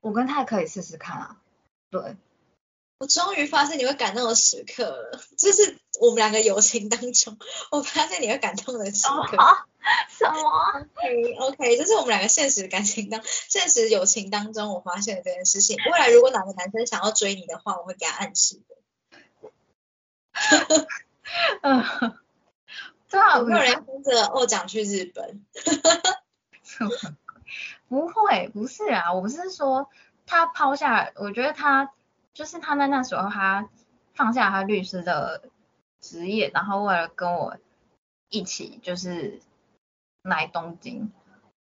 [0.00, 1.36] 我跟他也可以试试看啊。
[1.90, 2.16] 对，
[2.98, 7.38] 我终于发现你会感动的时刻了，就是我们两个友情当中，
[7.70, 9.36] 我发现你会感动的时刻。
[10.08, 10.40] 什么
[10.94, 15.76] ？OK OK，这是我们两个现实感情当现实友情当中我发现的这件事情。
[15.92, 18.74] 未来如果哪个男生想要追你的话，我会给他暗示的。
[21.62, 21.82] 嗯，
[23.10, 25.44] 对啊，有没有人要跟着欧奖去日本？
[27.88, 29.88] 不会，不是啊，我不是说
[30.26, 31.92] 他抛下，我觉得他
[32.32, 33.68] 就是他在那时候他
[34.14, 35.42] 放下他律师的
[36.00, 37.56] 职业，然后为了跟我
[38.28, 39.40] 一起就是
[40.22, 41.12] 来东京，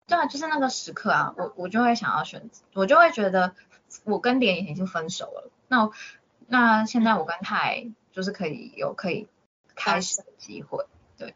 [0.07, 3.55] 对啊，就是那个时刻啊，我我就会想要选择，我就会觉得
[4.03, 5.89] 我跟莲已经分手了，那
[6.47, 9.27] 那现在我跟泰就是可以有可以
[9.81, 10.85] 开始的机会，
[11.17, 11.33] 对。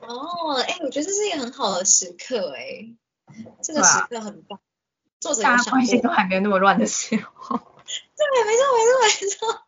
[0.00, 2.96] 哦，哎，我觉得这是一个很好的时刻，哎，
[3.62, 4.58] 这个时刻很棒。
[5.20, 7.56] 作者大家有想过关系都还没有那么乱的时候。
[8.16, 9.62] 对，没错，没错，没错，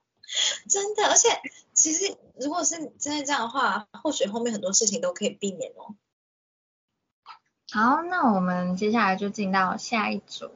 [0.69, 1.07] 真的。
[1.09, 1.29] 而且
[1.75, 5.95] 其实如果是真的这样的话，或许后面很多事情都可以避免哦。
[7.71, 10.51] 好，那我们接下来就进到下一组。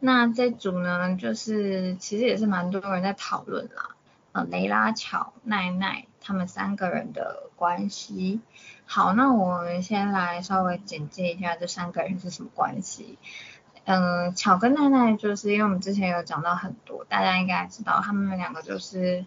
[0.00, 3.96] 那这组呢，就是其实也是蛮多人在讨论啦。
[4.34, 8.40] 呃，雷拉、巧、奈奈他们三个人的关系。
[8.84, 13.16] 好，那我们先来稍微简介一下这三个人是什么关系。
[13.84, 19.24] 嗯，巧跟奈奈就是因为我们之前有讲到很多，大家应该知道他们两个就是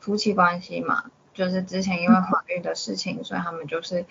[0.00, 4.06] 夫妻关系嘛，就是之前因为怀孕的事情，所以他们就是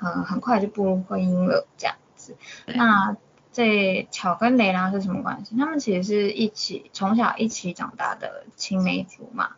[0.00, 2.36] 嗯很快就步入婚姻了这样子。
[2.66, 3.16] 那
[3.54, 5.54] 这巧跟雷拉是什么关系？
[5.56, 9.50] 他们其实是一起从小一起长大的青梅竹马，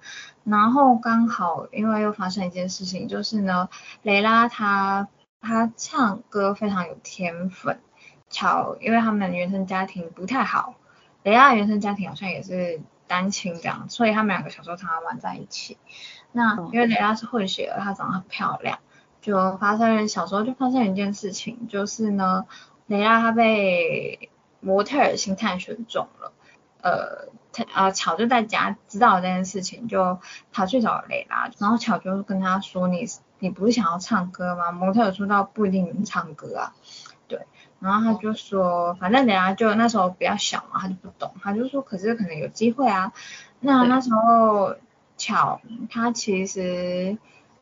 [0.45, 3.71] 然后刚好因为又发生一件事情，就是呢，
[4.03, 5.09] 雷拉她
[5.41, 7.81] 她唱歌非常有天分，
[8.29, 10.75] 巧因为他们原生家庭不太好，
[11.23, 15.79] 雷拉的原生家庭好像也是单亲这样，所以他们两个小时候常常玩在一起。
[16.33, 18.79] 那因为雷拉是混血儿，她长得很漂亮，
[19.23, 22.45] 就发生小时候就发生一件事情，就是呢。
[22.87, 26.33] 雷拉她被模特儿心态选中了，
[26.83, 30.19] 呃，他呃巧就在家知道这件事情，就
[30.53, 33.07] 跑去找雷拉，然后巧就跟他说：“你
[33.39, 34.73] 你不是想要唱歌吗？
[34.73, 36.75] 模特儿出道不一定能唱歌啊。”
[37.29, 37.47] 对，
[37.81, 43.13] 然后他就说，反正雷拉就那时候比较小嘛，他就不懂，他就说：“可是可能有机会啊。”
[43.61, 44.77] 那那时候
[45.17, 47.19] 巧他其实。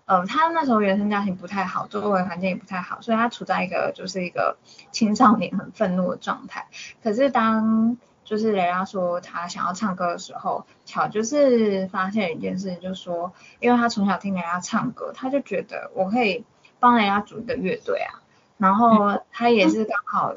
[0.06, 4.58] 嗯，他那时候原生家庭不太好，周围环境也不太好，所以他处在一个就是一个
[4.92, 6.66] 青少年很愤怒的状态。
[7.02, 16.44] 可是当就是雷拉说他想要唱歌的时候，巧就是发现一件事情，就是说，因为他从小听雷拉唱歌，他就觉得我可以
[16.78, 18.20] 帮雷拉组一个乐队啊。
[18.58, 20.34] 然后他也是刚好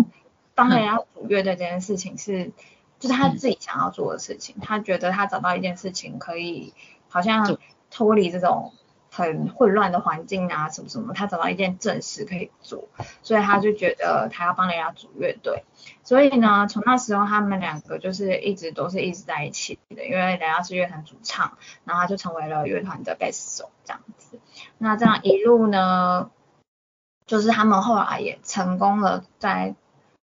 [0.56, 2.51] 帮雷拉组乐队这件事情是，
[2.99, 4.56] 就是他自己想要做的事情。
[4.62, 6.73] 他觉得他找到一件事情可以
[7.10, 7.58] 好像
[7.91, 8.71] 脱离这种。
[9.17, 12.88] 很混乱的环境啊，什么什么，他找到一件正事可以做，
[13.23, 15.63] 所以他就觉得他要帮人家组乐队。
[16.03, 24.39] 所以呢，从那时候他们两个就是一直都是一直在一起的，因为人家是乐团主唱，然后他就成为了乐团的贝斯手这样子。
[24.77, 26.30] 那这样一路呢，
[27.25, 29.73] 就是他们后来也成功了，在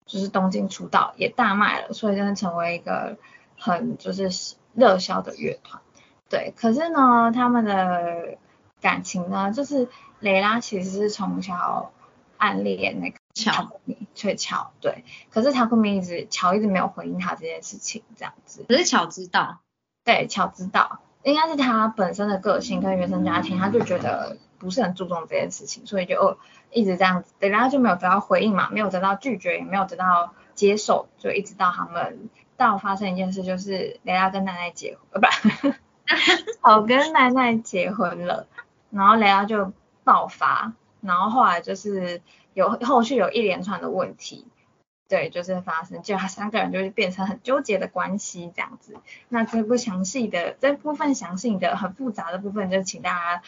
[0.06, 3.18] 就是东京出道，也大卖了，所以真的成为一个
[3.58, 5.82] 很就是热销的乐团。
[6.30, 8.38] 对，可是呢，他们的
[8.82, 9.88] 感情呢，就是
[10.20, 11.92] 蕾拉其实是从小
[12.38, 18.66] 暗恋那个巧米，却巧对，可是塔库米一直巧一直没有回应他这件事情，这样子。
[18.68, 19.60] 可是巧知道，
[20.04, 26.38] 对，巧知道，应该是他本身的个性跟原生家庭，他就觉得不是很注重这件事情，所以就哦
[26.72, 35.74] 一直这样子，蕾拉就没有得到回应嘛，没有得到拒绝，也没有得到接受，就一直到他们到发生一件事，就是蕾拉跟奶奶结婚，呃不，
[36.70, 38.48] 我跟奶奶结婚了。
[38.90, 39.72] 然后雷拉就
[40.04, 42.22] 爆发，然后后来就是
[42.54, 44.48] 有后续有一连串的问题，
[45.08, 48.96] 对，就是发生，就他三个人就是变成很纠结的关系这样子。
[49.28, 53.44] 那这部详细的这部分详细的很复杂的部分，就请大家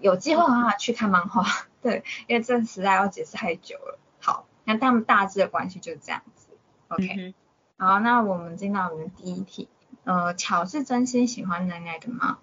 [0.00, 1.44] 有机会的话去看漫画，
[1.82, 3.98] 对，因为这实在要解释太久了。
[4.20, 6.48] 好，那他们大致的关系就是这样子
[6.88, 7.34] ，OK。
[7.76, 9.68] 好，那我们进到我们的第一题，
[10.04, 12.38] 呃，巧是真心喜欢奶奶的吗？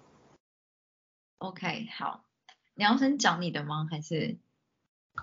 [1.42, 2.22] OK，好，
[2.76, 3.88] 你要先讲你的吗？
[3.90, 4.36] 还是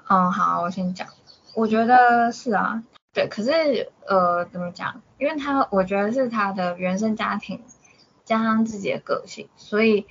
[0.10, 1.08] 嗯，好，我先讲。
[1.56, 5.02] 我觉得是啊，对，可是呃，怎么讲？
[5.18, 7.64] 因为他，我觉得是他的原生家庭
[8.26, 10.08] 加上自己的个性，所以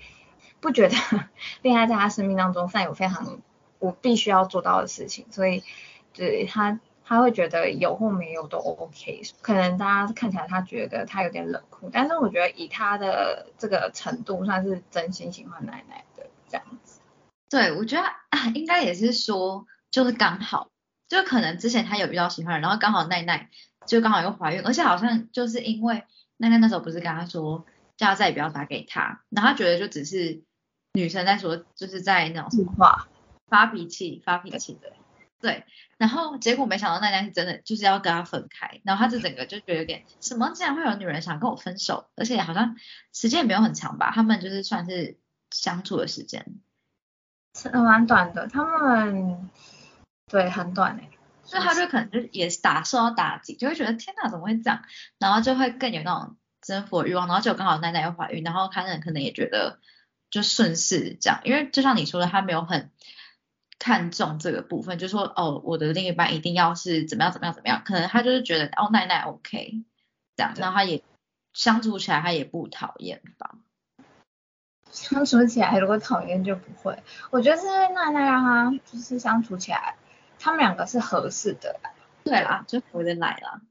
[0.60, 0.96] 不觉得
[1.60, 3.38] 恋爱在他生命当中占有非常
[3.78, 5.62] 我必须要做到的事情，所以
[6.14, 9.22] 对他他会觉得有或没有都 OK。
[9.40, 17.00] 可能大家看起来他觉得他有点冷酷，但是我觉得以他的这个程度，算是真心喜欢奶奶的这样子。
[17.48, 20.68] 对我觉得啊，应该也是说，就是刚好，
[21.08, 23.48] 就可能之前他有遇到喜欢人，然后刚好奈奈
[23.86, 26.04] 就刚好又怀孕，而且好像就是因为
[26.36, 27.64] 奈奈那时候不是跟他说
[27.96, 30.42] 叫他再也不要打给他，然后他觉得就只是
[30.92, 33.08] 女生在说，就是在那种什么话
[33.46, 34.92] 发脾气发脾气的，
[35.40, 35.64] 对，
[35.96, 42.76] 然后结果没想到奈奈是真的就是要跟他分开，然后他就整个就觉得有点什么，竟然会有女人想跟我分手，而且好像
[43.12, 45.18] 时间也没有很长吧，他们就是算是
[45.50, 46.46] 相处的时间。
[47.54, 49.50] 是蛮短的，他们
[50.26, 51.10] 对很短诶、
[51.44, 54.82] 所以他就可能就也是打受到打击，就会觉得天哪怎么会这样，
[55.18, 59.78] 然后就会更有那种征服的欲望，然后就刚好奈奈又怀孕，然后他人可能也觉得
[60.30, 62.90] 就顺势这样，因为就像你说的，他没有很
[63.78, 69.84] 看重这个部分，就说哦我的另一半一定要是怎么样怎么样怎么样，可能他就是觉得哦奈奈 OK
[70.36, 71.02] 这样，然后他也
[71.52, 73.54] 相处起来他也不讨厌吧。
[74.90, 79.96] 相处起来如果讨厌就不会，我觉得是因为奈奈让他就是相处起来，
[80.38, 81.78] 他们两个是合适的。
[82.24, 83.62] 对啦，就回得来啦。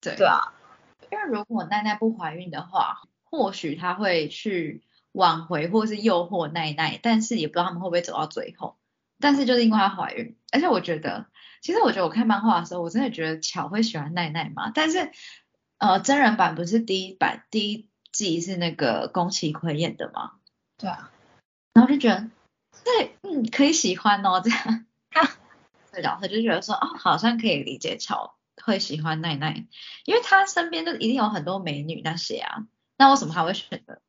[0.00, 0.54] 对对啊，
[1.10, 8.77] 因为如果奈奈不怀孕的话，或许他会去挽回或是诱惑奈奈，但是也不知道他们会不会走到最后。
[9.20, 11.26] 但是就是因为她怀孕，而且我觉得，
[11.60, 14.70] 其实我觉得我看漫画的时候，我真的觉得巧会喜欢奈奈嘛。
[14.74, 15.10] 但是
[15.78, 20.32] 呃，真人版不是第一版第一季是那个宫崎葵演的吗？
[20.76, 21.10] 对啊，
[21.72, 22.30] 然后就觉得，
[22.84, 24.86] 对，嗯，可以喜欢哦，这样。
[25.92, 29.66] 对，然后就觉得说，哦，好像可以理解巧会喜欢奈奈，
[30.04, 34.00] 因为她身边就一定有很多美女那些啊，那为什么她会选择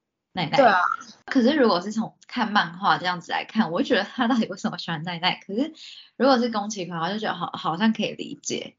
[0.46, 0.58] 奈奈？
[0.58, 0.82] 对啊，
[1.26, 5.40] 可是如果是从看漫画这样子来看，我就觉得他到底为什么喜欢奈奈？
[5.46, 5.74] 可是
[6.18, 8.76] 如果是宫崎葵，我就觉得好好像可以理解。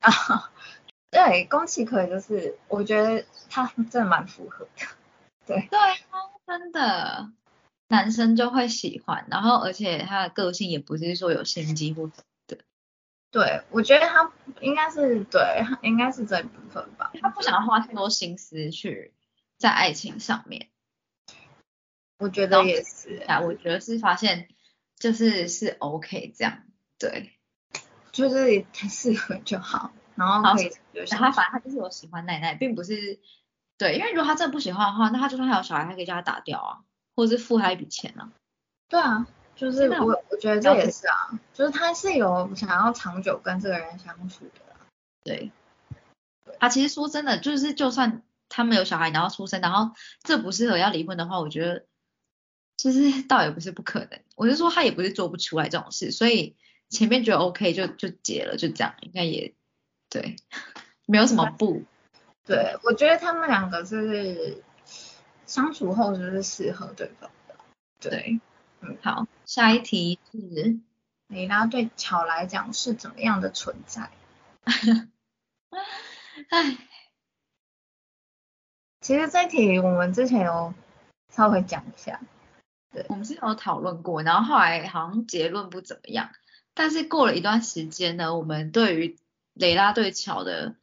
[0.00, 0.10] 啊，
[1.10, 4.86] 对，宫崎葵就是我觉得他真的蛮符合的。
[5.46, 7.32] 对对啊，真的，
[7.88, 12.12] 男生就会喜欢，然后而且他的个性也不是说有心机或者
[12.46, 12.58] 的，
[13.32, 14.30] 对，我觉得他
[14.60, 17.10] 应该是对，应该是这一部分吧。
[17.20, 19.12] 他不想花太多心思去
[19.60, 20.68] 在爱情上面。
[22.18, 24.48] 我觉得也是，啊，我觉得是发现
[24.98, 26.64] 就是是 OK 这样，
[26.98, 27.32] 对，
[28.10, 33.18] 就是适合就好，然后可以有然后他反正他就是有喜欢奶奶，并不是
[33.78, 36.80] 对，因为如果他真的不喜欢的话，那他就算他有小孩，他可以叫他打掉啊，
[37.14, 38.32] 或者是付他一笔钱啊。
[38.88, 44.76] 对啊，就是我我觉得这也是啊，就是他是有想要长久跟这个人相处的、啊。
[45.24, 45.50] 对，
[46.58, 51.86] 他其实说真的，就是就算他们有小孩，然后出生，然后这不适合要离婚的话，我觉得
[52.76, 54.20] 就是倒也不是不可能。
[54.36, 56.56] 我是说他也不是做不出来这种事，所以
[56.90, 59.54] 前面觉得 OK 就就结了，就这样，应该也
[60.10, 60.36] 对，
[61.06, 61.84] 没有什么不。
[62.44, 64.62] 对，我觉得他们两个是
[65.46, 67.54] 相处后就是适合对方的。
[68.00, 68.40] 对，
[68.80, 70.80] 嗯，好，下一题是
[71.28, 74.10] 蕾拉对巧来讲是怎么样的存在？
[76.50, 76.88] 唉，
[79.10, 80.72] 其实这题我们之前有
[81.34, 82.20] 稍微讲一下，
[82.92, 86.30] 对，我们是有讨论过，然后后来好像结论不怎么样，
[86.74, 89.18] 但是过了一段时间呢，我们对于
[89.52, 90.76] 雷拉对乔的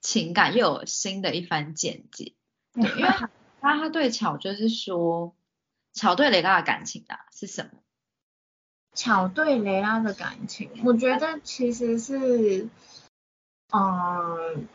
[0.00, 2.32] 情感又有新的一番见解，
[2.72, 3.28] 对，因为他
[3.60, 5.36] 他对巧就是说，
[5.92, 7.80] 巧对雷拉的感情啊是什么？
[8.94, 12.66] 巧对雷拉的感情，我觉得其实是，
[13.74, 14.66] 嗯，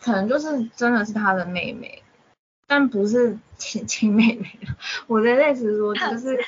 [0.00, 2.02] 可能就是真的是他的妹妹，
[2.68, 4.56] 但不是亲 亲妹妹。
[5.08, 6.44] 我的意思说，就是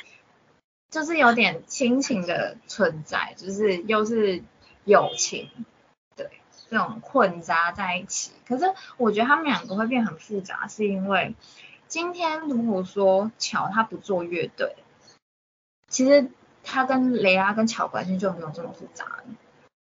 [0.91, 4.45] 就是有点亲情的存在，就是又是
[4.85, 5.51] 友情，
[6.15, 6.31] 对，
[6.69, 8.31] 这种混杂在一起。
[8.47, 11.35] 可是我觉得他们两个会变很复杂，是因为
[11.89, 14.77] 今天如果说乔他不做乐队。
[15.89, 16.31] 其实
[16.63, 19.25] 他跟雷拉跟乔关系就没有这么复杂了，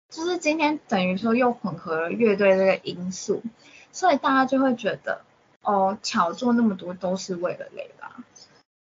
[0.09, 3.43] 就是今天等于说又混合了乐队这个因素，
[3.93, 5.21] 所以大家就会觉得，
[5.69, 8.11] 哦，巧做那么多都是为了雷拉。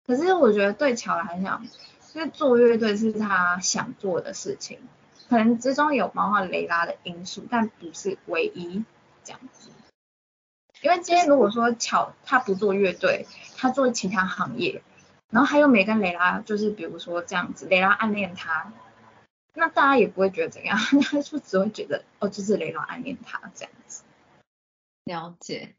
[0.04, 1.64] 可是我觉得对乔来讲，
[2.12, 4.80] 因为做乐队是他想做的事情，
[5.28, 8.84] 可能之中有包括雷拉的因素，但不是唯一
[9.22, 9.70] 这样子。
[10.80, 14.82] 因为今天如果说巧他不做乐队，他做其他行业，
[15.30, 18.72] 然后他又没跟雷拉，就是比如说这样子，雷拉暗恋他，
[19.54, 23.72] 那大家也不会觉得怎样， 他就只会觉得哦，就是雷拉暗恋他这样。
[25.04, 25.74] 了解，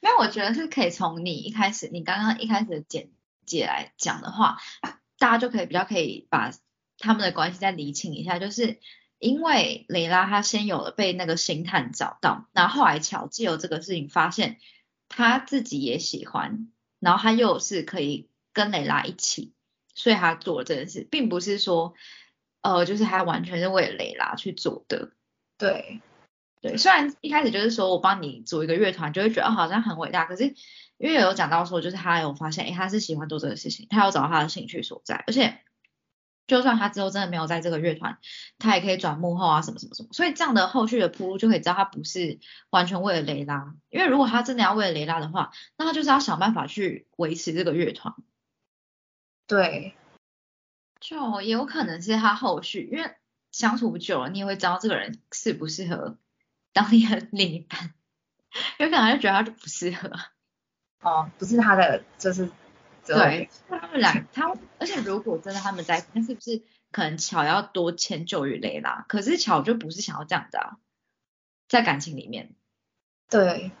[0.00, 3.10] 没有，我觉得是可以从你一开始，你刚刚一开始的简
[3.46, 4.58] 介来讲的话，
[5.18, 6.52] 大家就可以比较可以把
[6.98, 8.78] 他们的关系再理清一下，就是
[9.18, 14.58] 因为蕾拉她先有了被那个星探找到，然后后来巧借由这个事情发现
[15.08, 19.54] 他自己也喜欢，然后他又是可以跟蕾拉一起，
[19.94, 21.94] 所以他做了这件事，并不是说
[22.60, 25.12] 呃就是他完全是为了蕾拉去做的。
[25.56, 26.00] 对，
[26.62, 30.44] 对，虽然一开始就是说我帮你组一个乐团，就会觉得、哦、好像很伟大，可是
[30.96, 35.58] 因为有讲到说，就是他有发现，诶，他是喜欢做这个事情，他有找到他的兴趣所在，而且
[36.46, 38.18] 就算他之后真的没有在这个乐团，
[38.60, 42.38] 他也可以转幕后啊，什么什么什么，所以这样的后续的铺路就可以知道他不是
[42.70, 48.14] 完全为了雷拉，因为如果他真的要为了雷拉的话，那他就是要想办法去维持这个乐团，
[49.48, 49.94] 对，
[51.00, 53.10] 就也有可能是他后续，因为
[53.50, 56.16] 相处久了，你也会知道这个人适不适合
[56.72, 57.94] 当你的另一半，
[58.78, 60.10] 有可能他就觉得他就不适合。
[61.00, 62.48] 哦，不是他的，就是
[63.04, 66.62] 对，他们俩，他而且如果真的他们在一起，那是不是
[66.92, 69.04] 可能巧要多迁就于雷拉？
[69.08, 70.76] 可是巧就不是想要这样的啊，
[71.68, 72.54] 在感情里面，
[73.28, 73.72] 对，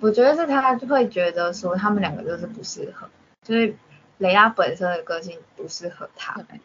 [0.00, 3.08] 我觉得是他就会觉得说他们两个就是不适合，
[3.42, 3.74] 就是
[4.18, 6.34] 雷拉本身的个性不适合他。
[6.42, 6.60] 对，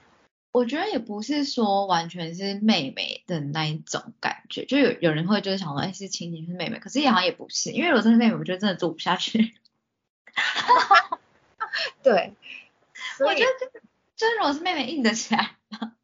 [0.51, 9.55] 我觉得也不是说完全是妹妹的那一种感觉，就有有人会就是想说，哎，是亲情是妹妹，可是也好像也不是，因为如果真的妹妹，我觉得真的做不下去。
[12.03, 12.33] 对，
[13.19, 13.81] 我觉得就是
[14.15, 15.55] 就是如果是妹妹硬得起来，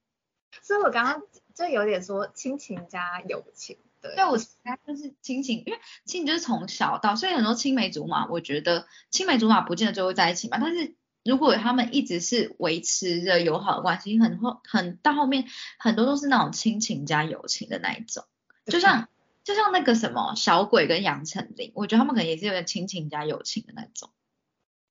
[0.61, 1.21] 所以我刚刚
[1.53, 10.95] 就有点说亲情加友情，对，对我该就是亲情，因为亲情就是从小到，所以很多青梅竹马，我觉得青梅竹马不见得最后在一起嘛，但是
[11.27, 15.45] 如果他们一直是维持着友好的关系，很后很到后面
[15.77, 18.23] 很多都是那种亲情加友情的那一种，
[18.65, 19.09] 就像
[19.43, 24.09] 就像那个什么小鬼跟杨丞琳，我觉得他们可能也是有点亲情加友情的那种。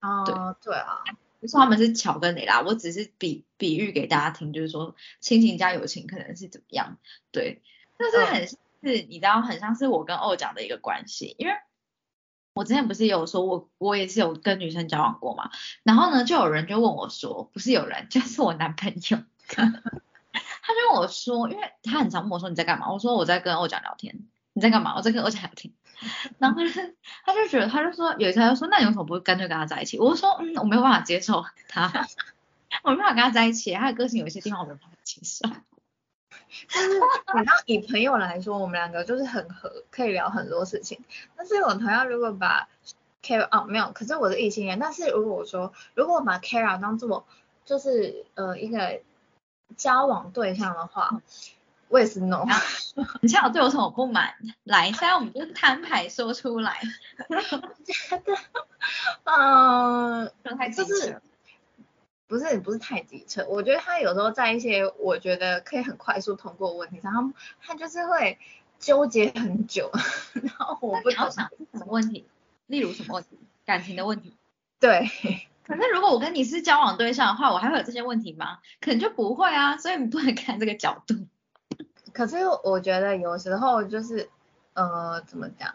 [0.03, 0.75] 哦，对。
[0.75, 1.03] 啊，
[1.39, 6.99] 不是他们是巧跟雷啦，我只是比比喻给大家听，就是说亲情加友情可能是怎么样，
[7.31, 7.63] 对，
[7.99, 11.53] 但是很是你知道很像是我跟欧讲的一个关系，因为
[12.57, 15.51] 我之前不是有说我我也是有跟女生交往过嘛，
[15.85, 24.19] 然后呢就有人就问我说，不是有人就是我男朋友， 他就问我说，因为他很常问我说你在干嘛，我说我在跟欧讲聊天，
[24.55, 24.97] 你在干嘛？
[24.97, 25.73] 我在跟欧讲聊天。
[26.39, 26.81] 然后他就
[27.25, 29.99] 他就觉得，他就说有一次他就说，那你为什么不干脆跟他在一起？
[29.99, 31.93] 我就说，嗯，我没有办法接受他，
[32.85, 35.47] 我没有办法跟他在一起，他的个性有一些地方我没有办法接受。
[36.69, 36.89] 就是
[37.35, 41.05] 你知道，以朋友来说，我们两个就是很合，可以聊很多事情。
[41.37, 42.69] 但是我同样如果把
[43.23, 44.79] Kara 哦没有，可是我是异性恋。
[44.79, 47.27] 但是如果我说，如果我把 Kara 当做
[47.65, 49.01] 就是呃一个
[49.77, 51.21] 交往对象的话，
[51.89, 52.45] 我也是 no。
[53.21, 54.35] 你现在有对我什么不满？
[54.65, 56.81] 来，现在我们就摊牌说出来。
[57.85, 58.35] 觉得，
[59.25, 61.21] 嗯，太就是
[62.27, 63.47] 不是不是太机车。
[63.49, 68.39] 我觉得他有时候在一些我觉得可以很快速通过问题上，他他就是会
[68.79, 69.91] 纠结很久。
[70.35, 72.27] 然后我不想想什么问题，
[72.67, 73.39] 例如什么问题？
[73.65, 74.37] 感情的问题。
[74.81, 75.09] 对。
[75.65, 78.59] 可是如果我跟你是交往对象的话，我还会有这些问题吗？
[78.81, 79.77] 可能就不会啊。
[79.77, 81.27] 所以你不能看这个角度。
[82.13, 84.31] 可是我觉得有时候就是
[84.75, 85.75] 呃怎么讲，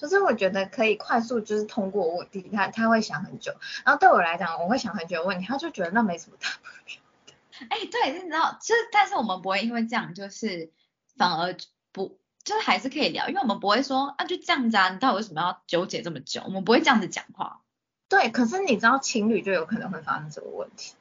[0.00, 3.52] 就是我觉得可以快速就是通过问题，他他会想很久，
[3.84, 7.66] 然后对我来讲我会想很久问题，他就觉得那没什么大不了。
[7.68, 10.70] 哎，对，你知道，就是但是我们不会因为这样就是
[11.16, 11.56] 反而
[11.90, 16.42] 不就是还是可以聊，因为我们不会说啊就这样子啊，你到底为什么要纠结这么久？
[16.44, 17.60] 我们不会这样子讲话。
[18.08, 20.94] 对，可是你知道情侣就有可能会发生这个问题。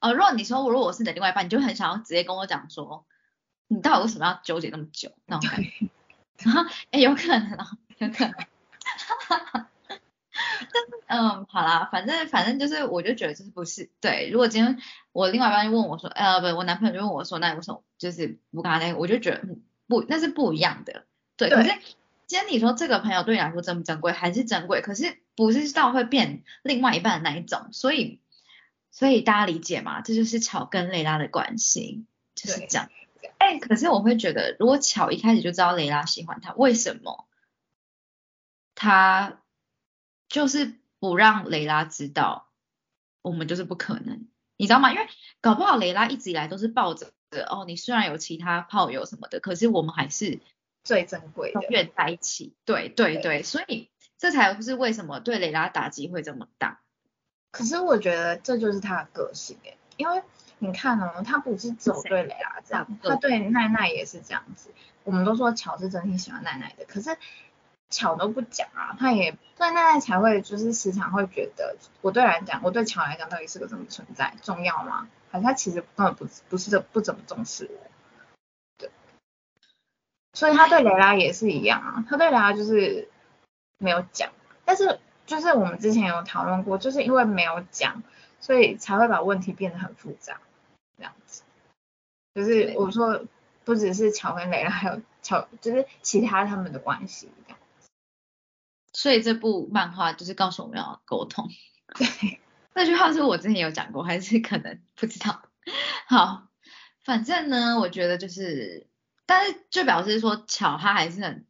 [0.00, 3.04] 哦，如果你说如果我是你的另外一半，你就很想要直接跟我讲说，
[3.68, 5.70] 你到底为什么要纠结那么久那种感觉？
[6.38, 8.34] 然后，哎，有可能啊，有可能。
[10.34, 14.28] 但是，嗯，好啦，反正反正就是，我就觉得就是不是对。
[14.30, 14.78] 如果今天
[15.12, 18.98] 我另外一半就问我说，呃，不，我男朋友就问我说，那为什么就是不跟他那个？
[18.98, 19.42] 我就觉得
[19.86, 21.06] 不，那是不一样的。
[21.36, 21.70] 对，可是
[22.26, 28.20] 今天你说这个朋友对你来说珍不珍贵，还是珍贵，可是不是到会变另外一半的那一种，所以。
[28.96, 30.02] 所以大家理解吗？
[30.02, 32.04] 这就是巧跟蕾拉的关系，
[32.36, 32.88] 就是这样。
[33.44, 37.28] 哎，可是我会觉得，如果巧一开始就知道雷拉喜欢他，为什么
[38.74, 39.42] 他
[40.28, 42.48] 就是不让雷拉知道？
[43.20, 44.92] 我们就是不可能，你知道吗？
[44.92, 45.06] 因为
[45.40, 47.12] 搞不好雷拉一直以来都是抱着
[47.48, 50.40] 哦，你虽然有其他炮友什么的，可是我们还是
[50.82, 51.70] 最珍贵的永。
[51.70, 52.54] 远在一起。
[52.64, 56.80] 对对对对，所以这才是为什么对雷拉打击会这么大。
[57.50, 60.22] 可是我觉得这就是他的个性哎，因为
[60.64, 64.70] 你看哦，他不是只有对蕾拉这样，他对奈奈也是这样子。
[65.04, 67.16] 我们都说巧是真心喜欢奈奈的，可是
[67.90, 75.06] 巧都不讲啊，他也所以奈奈才会就是时常会觉得，我对来讲，我对巧来讲到底是个什么存在，重要吗？
[75.30, 77.90] 还是他其实根本不不是这不怎么重视我？
[78.78, 78.90] 对，
[80.32, 83.10] 所以他对蕾拉也是一样啊，他对蕾拉就是
[83.78, 84.30] 没有讲，
[84.64, 88.02] 但是就是我们之前有讨论过，就是因为没有讲，
[88.40, 90.40] 所以才会把问题变得很复杂，
[90.96, 91.42] 这样子。
[92.34, 93.24] 就是我说，
[93.64, 97.58] 不只是巧跟蕾拉，还有巧，就是其他他们的关系这样。
[98.92, 101.48] 所以这部漫画就是告诉我们要沟通。
[101.94, 102.40] 对，
[102.74, 105.42] 那句话是我之前有讲过，还是可能不知道。
[106.06, 106.48] 好，
[107.04, 108.88] 反正呢，我觉得就是，
[109.26, 111.46] 但是就表示说，巧他还是很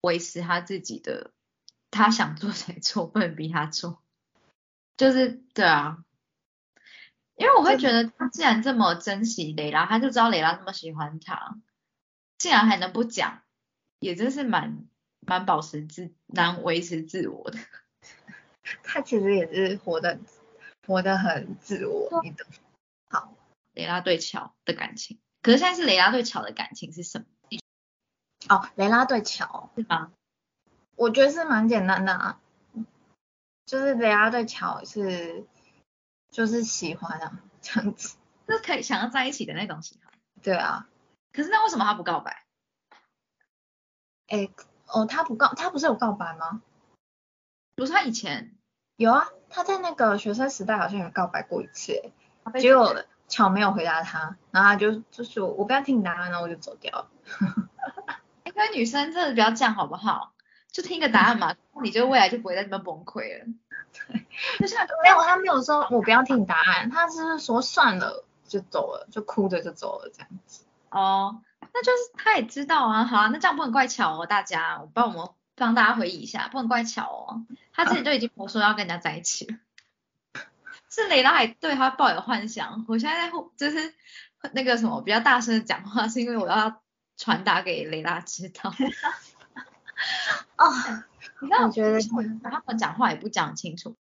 [0.00, 1.32] 维持他自己的，
[1.90, 4.02] 他想做才做，不能逼他做。
[4.96, 6.04] 就是对啊，
[7.36, 11.56] 因为我会觉得他既然这么珍惜蕾拉，他就知道蕾拉那么喜欢他，
[12.38, 13.42] 竟然还能不讲，
[13.98, 14.86] 也真是蛮
[15.20, 17.58] 蛮保持自难维持自我的。
[18.82, 20.18] 他其实也是活得
[20.86, 22.46] 活得很自我，你懂？
[23.08, 23.34] 好，
[23.72, 27.26] 蕾拉对乔的感情，可是现在是蕾拉对乔的感情是什么？
[28.48, 30.12] 哦，蕾拉对乔，是吗？
[30.94, 32.40] 我觉得是蛮简单的啊，
[33.66, 35.44] 就是蕾拉对乔是
[36.32, 38.16] 就是喜欢啊，这样子。
[38.48, 40.12] 就是可以想要在一起的那种喜欢。
[40.42, 40.88] 对啊，
[41.32, 42.44] 可是那为什么他不告白？
[44.26, 44.50] 哎，
[44.88, 46.60] 哦，他不告，他不是有告白吗？
[47.76, 48.56] 不是他以前
[48.96, 52.12] 有啊，他在那个学生时代好像有告白过一次，
[52.42, 57.10] 哎结果巧没有回答他，然后他就就说我不要听你答案，然后我就走掉了。
[58.42, 60.34] 哎，各位女生真的不要这样好不好？
[60.72, 63.46] 就听个答案嘛， 你就未来就不会在这边崩溃了。
[64.58, 70.64] 就是没有，他没有说我不要听你答案，他只是说算了就走了，就哭着就走了这样子。
[70.90, 71.40] 哦，
[71.72, 73.04] 那就是他也知道啊。
[73.04, 77.44] 好啊，那这样不能怪巧哦，大家，我帮我们帮大家回忆一下，不能怪巧哦。
[77.72, 79.56] 他自己就已经我说要跟人家在一起了，
[80.90, 82.84] 是蕾拉还对他抱有幻想。
[82.88, 83.94] 我现在在后就是
[84.52, 86.82] 那个什么比较大声的讲话，是因为我要
[87.16, 88.72] 传达给蕾拉知道。
[90.58, 90.72] 哦，
[91.40, 92.00] 你知道，我觉得
[92.42, 93.96] 他们讲话也不讲清楚。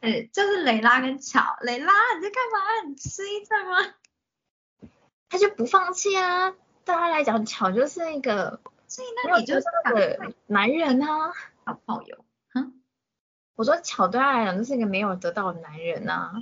[0.00, 2.88] 呃，就是蕾拉跟巧，蕾拉你在干嘛？
[2.88, 3.94] 你吃一阵吗？
[5.28, 6.50] 他就不放弃啊。
[6.84, 11.32] 对他来讲，巧就是一个所以没有那你就得到的男人啊。
[11.66, 12.80] 小炮友，哼，
[13.56, 16.32] 我说巧对他来讲就是一个没有得到的男人啊。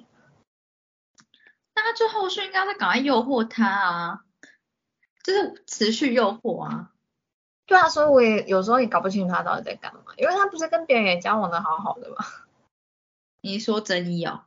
[1.75, 4.25] 那他就后续应该再赶快诱惑他啊，
[5.25, 6.93] 就是持续诱惑啊。
[7.67, 12.17] 对啊，所以我也有时候也搞不清楚他到底在干嘛，因为他不是跟别人也交往的好好的吗？
[13.43, 14.45] 你说真一哦？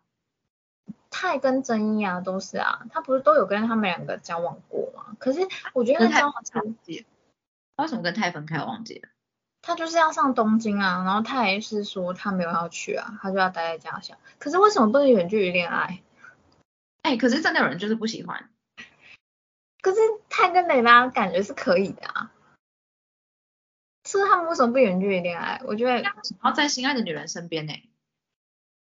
[1.09, 5.15] 泰跟真一啊都是啊，他不是都有跟他们两个交往过吗？
[5.20, 7.05] 可是我觉得跟泰交往前忘记了，
[7.76, 8.59] 他为什么跟泰分开？
[8.59, 9.09] 我忘记了。
[9.61, 14.17] 他就是要上东京啊，然后他也是说他没有要去啊，他就要待在家乡。
[14.38, 16.01] 可是为什么不能远距离恋爱？
[17.01, 18.49] 哎、可是真的有人就是不喜欢，
[19.82, 19.99] 可是
[20.30, 22.32] 泰跟蕾拉感觉是可以的啊，
[24.18, 25.62] 是他们为什么不远距离恋爱？
[25.66, 27.74] 我觉得然后在心爱的女人身边呢、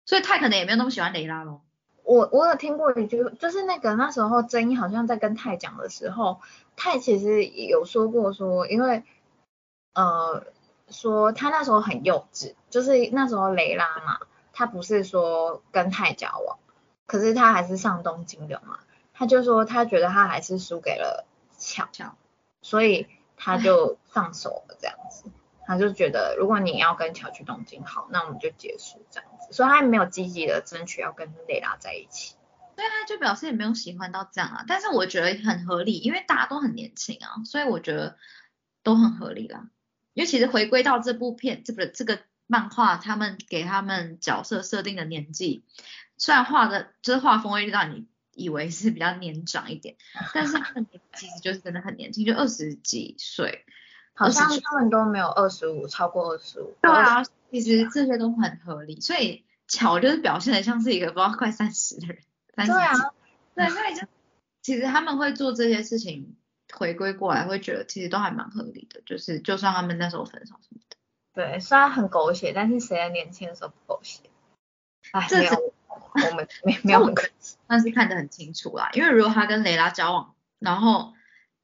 [0.06, 1.62] 所以泰可能也没有那么喜欢蕾拉咯。
[2.04, 6.40] 我我有听过一句，就是那个那时候真一好像在跟泰讲的时候，
[6.78, 9.04] 泰其实有说过说，因为
[9.94, 10.46] 呃
[10.88, 14.20] 说他那时候很幼稚，就是那时候蕾拉嘛，
[14.54, 16.58] 他不是说跟泰交往，
[17.06, 18.80] 可是他还是上东京的嘛，
[19.14, 21.26] 他就说他觉得他还是输给了
[21.58, 22.16] 巧巧，
[22.62, 23.08] 所以
[23.38, 25.32] 他就放手了这样子。
[25.66, 32.36] 他就觉得，如果你要跟乔去东京，好，那我们就结束这样子，所以他没有积极的争取要跟蕾拉在一起。
[32.76, 38.18] 所以他就表示也没有喜欢到这样啊，但是我觉得很合理，因为大家都很年轻啊，所以我觉得
[38.82, 39.70] 都很合理啦。
[40.14, 45.66] 因为其实回归到这部片，这个这个漫画，他们给他们角色设定的年纪，
[46.18, 48.08] 虽然画的就是画风会让你
[48.38, 49.96] 以为是比较年长一点，
[50.34, 53.66] 但是他们其实就是真的很年轻，就二十几岁。
[54.20, 56.76] 好像他们都没有二十五，超过二十五。
[56.82, 62.18] 对啊，其实这些都很合理，所以巧就是表现的像是一个不知道快三十的人，
[62.56, 63.02] 三十对啊几，
[63.54, 64.08] 对，所以就
[64.64, 66.36] 其实他们会做这些事情，
[66.74, 70.98] 回归过来会觉得其实都还蛮合理的，就是就算他们那时候分手什么的，
[71.36, 74.24] 对，虽然很狗血，但是谁在年轻的时候不狗血？
[75.12, 75.44] 哎，这
[76.02, 77.58] 我们没没有很客气。
[77.68, 78.90] 但是看得很清楚啦。
[78.94, 81.14] 因为如果他跟蕾拉交往，然后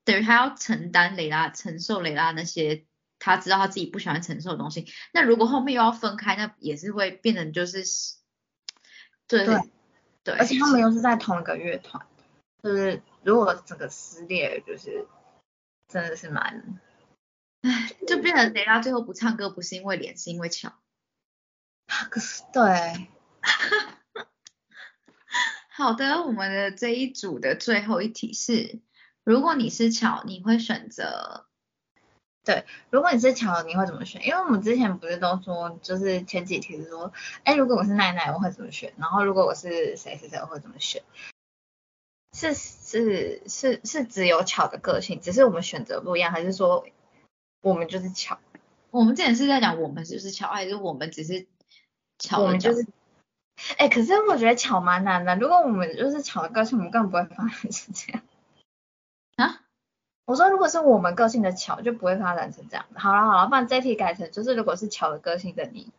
[0.04, 2.86] 等于他要承担蕾拉承受蕾拉那些
[3.20, 7.84] 他知道他自己不喜欢承受的东西，那如果后面又要分开，那也是会变成就是
[9.28, 9.58] 对对
[10.24, 12.06] 对，而且他们又是在同一个乐团，
[12.62, 15.08] 就是如果整个撕裂，就是
[15.88, 16.80] 真的是蛮
[17.62, 20.74] 唉就变成雷拉最后不唱歌，不是因为脸，是因为巧。
[22.10, 23.08] 可是对，
[25.76, 28.80] 好的，我们的这一组的最后一题是：
[29.24, 31.48] 如果你是巧，你会选择
[32.44, 34.24] 对如果你是巧，你会怎么选？
[34.24, 37.12] 因为我们之前不是都说，就是前几题是说，
[37.44, 38.94] 哎，如果我是奈奈，我会怎么选？
[38.98, 41.02] 然后如果我是谁谁谁，我会怎么选？
[42.34, 46.86] 是是是是只有巧的个性，只是我们选择不一样，还是说
[47.62, 48.38] 我们就是巧？
[48.92, 51.48] 我们之前是在讲我们就是巧，还是我们只是
[52.20, 52.44] 巧？
[52.44, 52.86] 我们就是，
[53.78, 55.36] 哎，可是我觉得巧蛮难的。
[55.36, 58.22] 如果我们就是巧的个性，我们根本不会发展成这样。
[59.38, 59.62] 啊？
[60.26, 62.86] 我说，如果是我们个性的巧，就不会发展成这样。
[62.96, 65.92] 好了好了，不然这题改成就是，如果是巧的个性的你，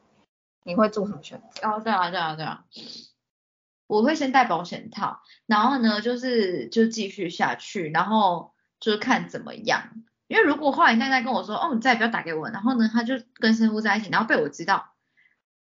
[0.64, 1.68] 你会做什么选择？
[1.68, 2.64] 哦，对啊，对啊，对啊。
[3.86, 9.90] 我会先戴保险套，然后呢，就是就继续下去，然后就是看怎么样。
[10.26, 14.94] 因为如果后来奈奈跟我说，哦，你再也不要打给我，然后呢，他就跟生夫在一起，然后被我知道，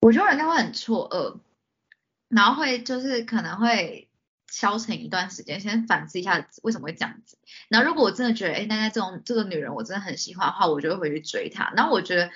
[0.01, 1.39] 我觉得我应该会很错愕，
[2.31, 4.09] 然后会就是可能会
[4.49, 7.37] 消沉一段时间，先反思一下为什么会这样子。
[7.69, 11.71] 然后如果我真的觉得，哎，奈奈这种这个女人我真的很喜欢的话，我就会回去追她。
[11.75, 12.31] 然后我觉得。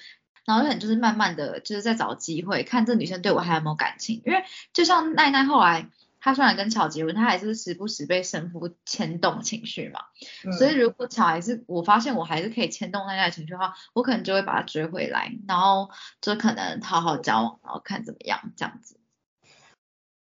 [0.48, 4.22] 然后可能就是慢慢的就是在找机会，看这女生对我还有没有感情。
[4.24, 4.43] 因为
[4.74, 5.89] 就像奈奈后来，
[6.20, 10.02] 她虽然跟乔结婚，她还是时不时被生父牵动情绪嘛。
[10.43, 15.89] 嗯所以如果乔还是我发现我还是可以牵动奈奈的情绪的话，我可能就会把她追回来，然后
[16.22, 19.00] 就可能好好交往，然后看怎么样这样子。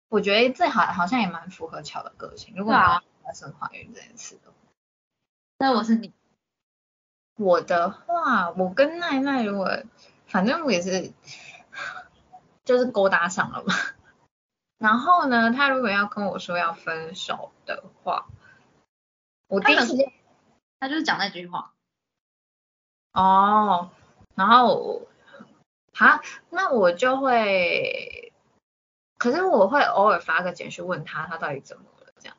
[0.10, 2.54] 我觉得这好好像也蛮符合巧的个性。
[2.58, 4.58] 如果我发生怀孕这件事的话，
[5.60, 6.12] 那我是你，
[7.36, 9.84] 我的话，我跟奈奈如果
[10.28, 11.14] 反正我也是
[12.66, 13.74] 就是勾搭上了嘛。
[14.78, 18.28] 然后呢，他如果要跟我说要分手的话，
[19.48, 20.12] 我第一时间
[20.80, 21.74] 他就是讲那句话。
[23.12, 23.92] 哦，
[24.36, 25.08] 然后我
[25.94, 28.19] 好，那我就会，
[29.20, 32.36] 可是我会偶尔发个简讯问他他到底怎么了这样，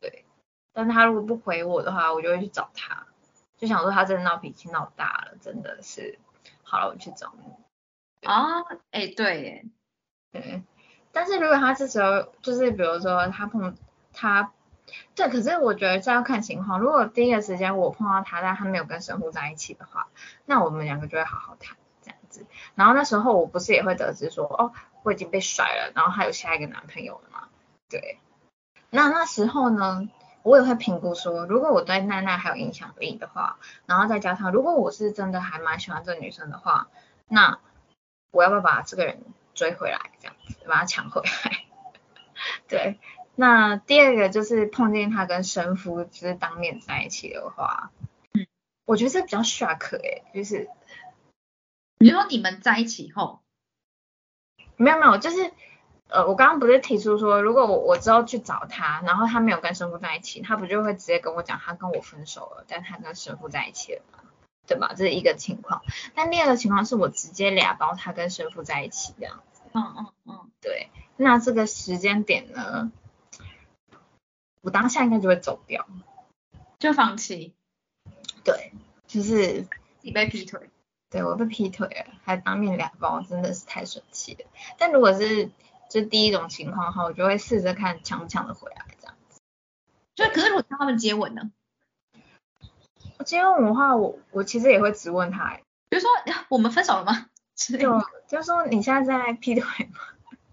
[0.00, 0.24] 对，
[0.72, 3.06] 但他如果不回我的话，我就会去找他，
[3.58, 6.18] 就想说他真的闹脾气闹大了，真的是，
[6.62, 7.52] 好了，我去找你。
[8.26, 9.64] 啊，哎，对耶，
[10.32, 10.62] 对，
[11.12, 13.76] 但是如果他这时候就是比如说他碰
[14.12, 14.52] 他，
[15.14, 16.78] 对，可是我觉得这要看情况。
[16.80, 20.08] 如果第一个时间我碰到他，但他没有跟神父在一起的话，
[20.44, 22.46] 那我们两个就会好好谈这样子。
[22.74, 24.72] 然后那时候我不是也会得知说，哦，
[25.06, 27.48] 我已经被甩了，然后还有下一个男朋友了嘛？
[27.88, 28.18] 对，
[28.90, 30.08] 那那时候呢，
[30.42, 36.88] 我也会评估说，如果我对奈奈还有影响力的话，然后再加上如果我是真的还蛮喜欢这个女生的话，
[37.28, 37.60] 那
[38.32, 39.22] 我要不要把这个人
[39.54, 41.64] 追回来，这样子把他抢回来？
[42.66, 42.98] 对，
[43.36, 47.92] 那第二个就是碰见他跟神父就是当面在一起的话，
[48.32, 48.48] 嗯，
[48.86, 50.68] 我觉得这比较 shock 哎、就是
[51.98, 53.40] 你说你们在一起后，
[54.76, 55.52] 没有没有，就是
[56.08, 64.20] 呃，我刚刚不是提出说，如果我我之后去找他，然后他没有跟神父在一起，他不就会直接跟我讲他跟我分手了，但他跟神父在一起了嘛，
[64.66, 64.94] 对吧？
[64.96, 65.82] 这是一个情况。
[66.14, 69.62] 但第二个情况是我直接俩包他跟神父在一起这样子。
[69.72, 72.92] 嗯嗯嗯，对，那这个时间点呢，
[74.60, 75.86] 我当下应该就会走掉。
[76.78, 77.54] 就放弃，
[78.44, 78.72] 对，
[79.06, 79.68] 就是自
[80.02, 80.68] 己被劈腿。
[81.16, 84.44] 对我被劈腿了，还当面俩包，真的是太生气了。
[84.76, 85.50] 但如果是
[85.88, 89.40] 就第一种情况的话，我就会试着看抢不抢得回来这样子。
[90.14, 91.50] 就可是如果他们接吻呢？
[93.24, 97.30] 接吻的话，我我其实也会直问他、欸，比如说呀我们分手了吗？
[97.54, 97.78] 就
[98.28, 100.00] 就说你现在在劈腿吗？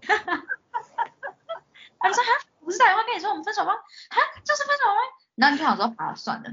[1.98, 3.74] 他就说哈，我不是打电话跟你说我们分手吗？
[3.74, 5.00] 哈，就是分手了吗？
[5.34, 6.48] 然后你就想说啊，算了，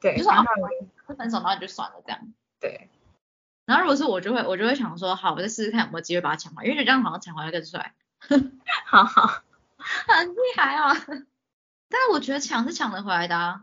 [0.00, 0.42] 对，就说啊
[1.06, 2.34] 分手，然后你就算了这样。
[2.60, 2.88] 对，
[3.66, 7.94] 然后如果是我就会我就会想说，好，我再试试看有没有机会把它抢回来，因为这样好像抢回来更帅，
[8.86, 9.42] 好好，
[9.76, 10.94] 很厉害啊。
[11.90, 13.62] 但是我觉得抢是抢得回来的啊。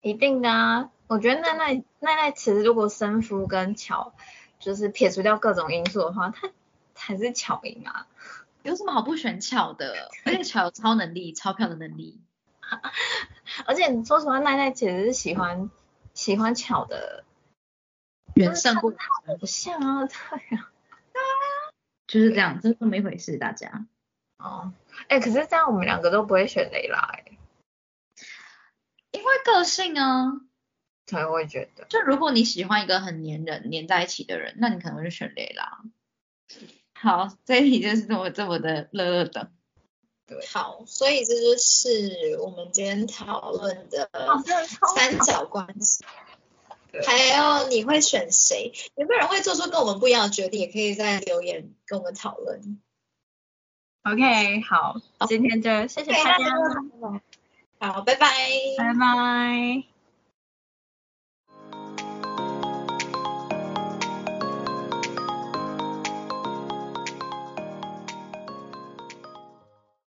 [0.00, 0.90] 一定的啊。
[1.06, 4.14] 我觉得奈奈奈奈其实如果生夫跟巧
[4.58, 6.50] 就是撇除掉各种因素的话，他
[6.94, 8.06] 还是巧赢啊。
[8.62, 10.08] 有什么好不选巧的？
[10.24, 12.20] 而且巧有超能力、钞票的能力。
[13.66, 15.70] 而且说实话，奈奈其实是喜欢
[16.14, 17.24] 喜欢巧的
[18.34, 18.92] 远胜过
[19.38, 20.70] 不像啊，对啊。
[22.06, 23.86] 就是这样，就这么一回事，大家。
[24.38, 24.72] 哦，
[25.08, 27.24] 哎，可是这样我们两个都不会选雷拉哎，
[29.12, 30.40] 因为个性啊。
[31.06, 31.84] 对，我也觉得。
[31.84, 35.82] 就如果你喜欢一个很黏人、黏在一起的人，那你可能会选雷拉。
[36.94, 39.50] 好，这一题就是这么这么的乐乐的。
[40.26, 44.08] 对，好，所以这就是我们今天讨论的
[44.94, 46.04] 三角关系。
[47.06, 48.72] 还有你会选谁？
[48.96, 50.60] 有没有人会做出跟我们不一样的决定？
[50.60, 52.80] 也可以在留言跟我们讨论。
[54.02, 54.96] OK，好，
[55.28, 56.50] 今天就谢谢大家。
[57.78, 58.28] 好，拜拜。
[58.78, 59.89] 拜拜。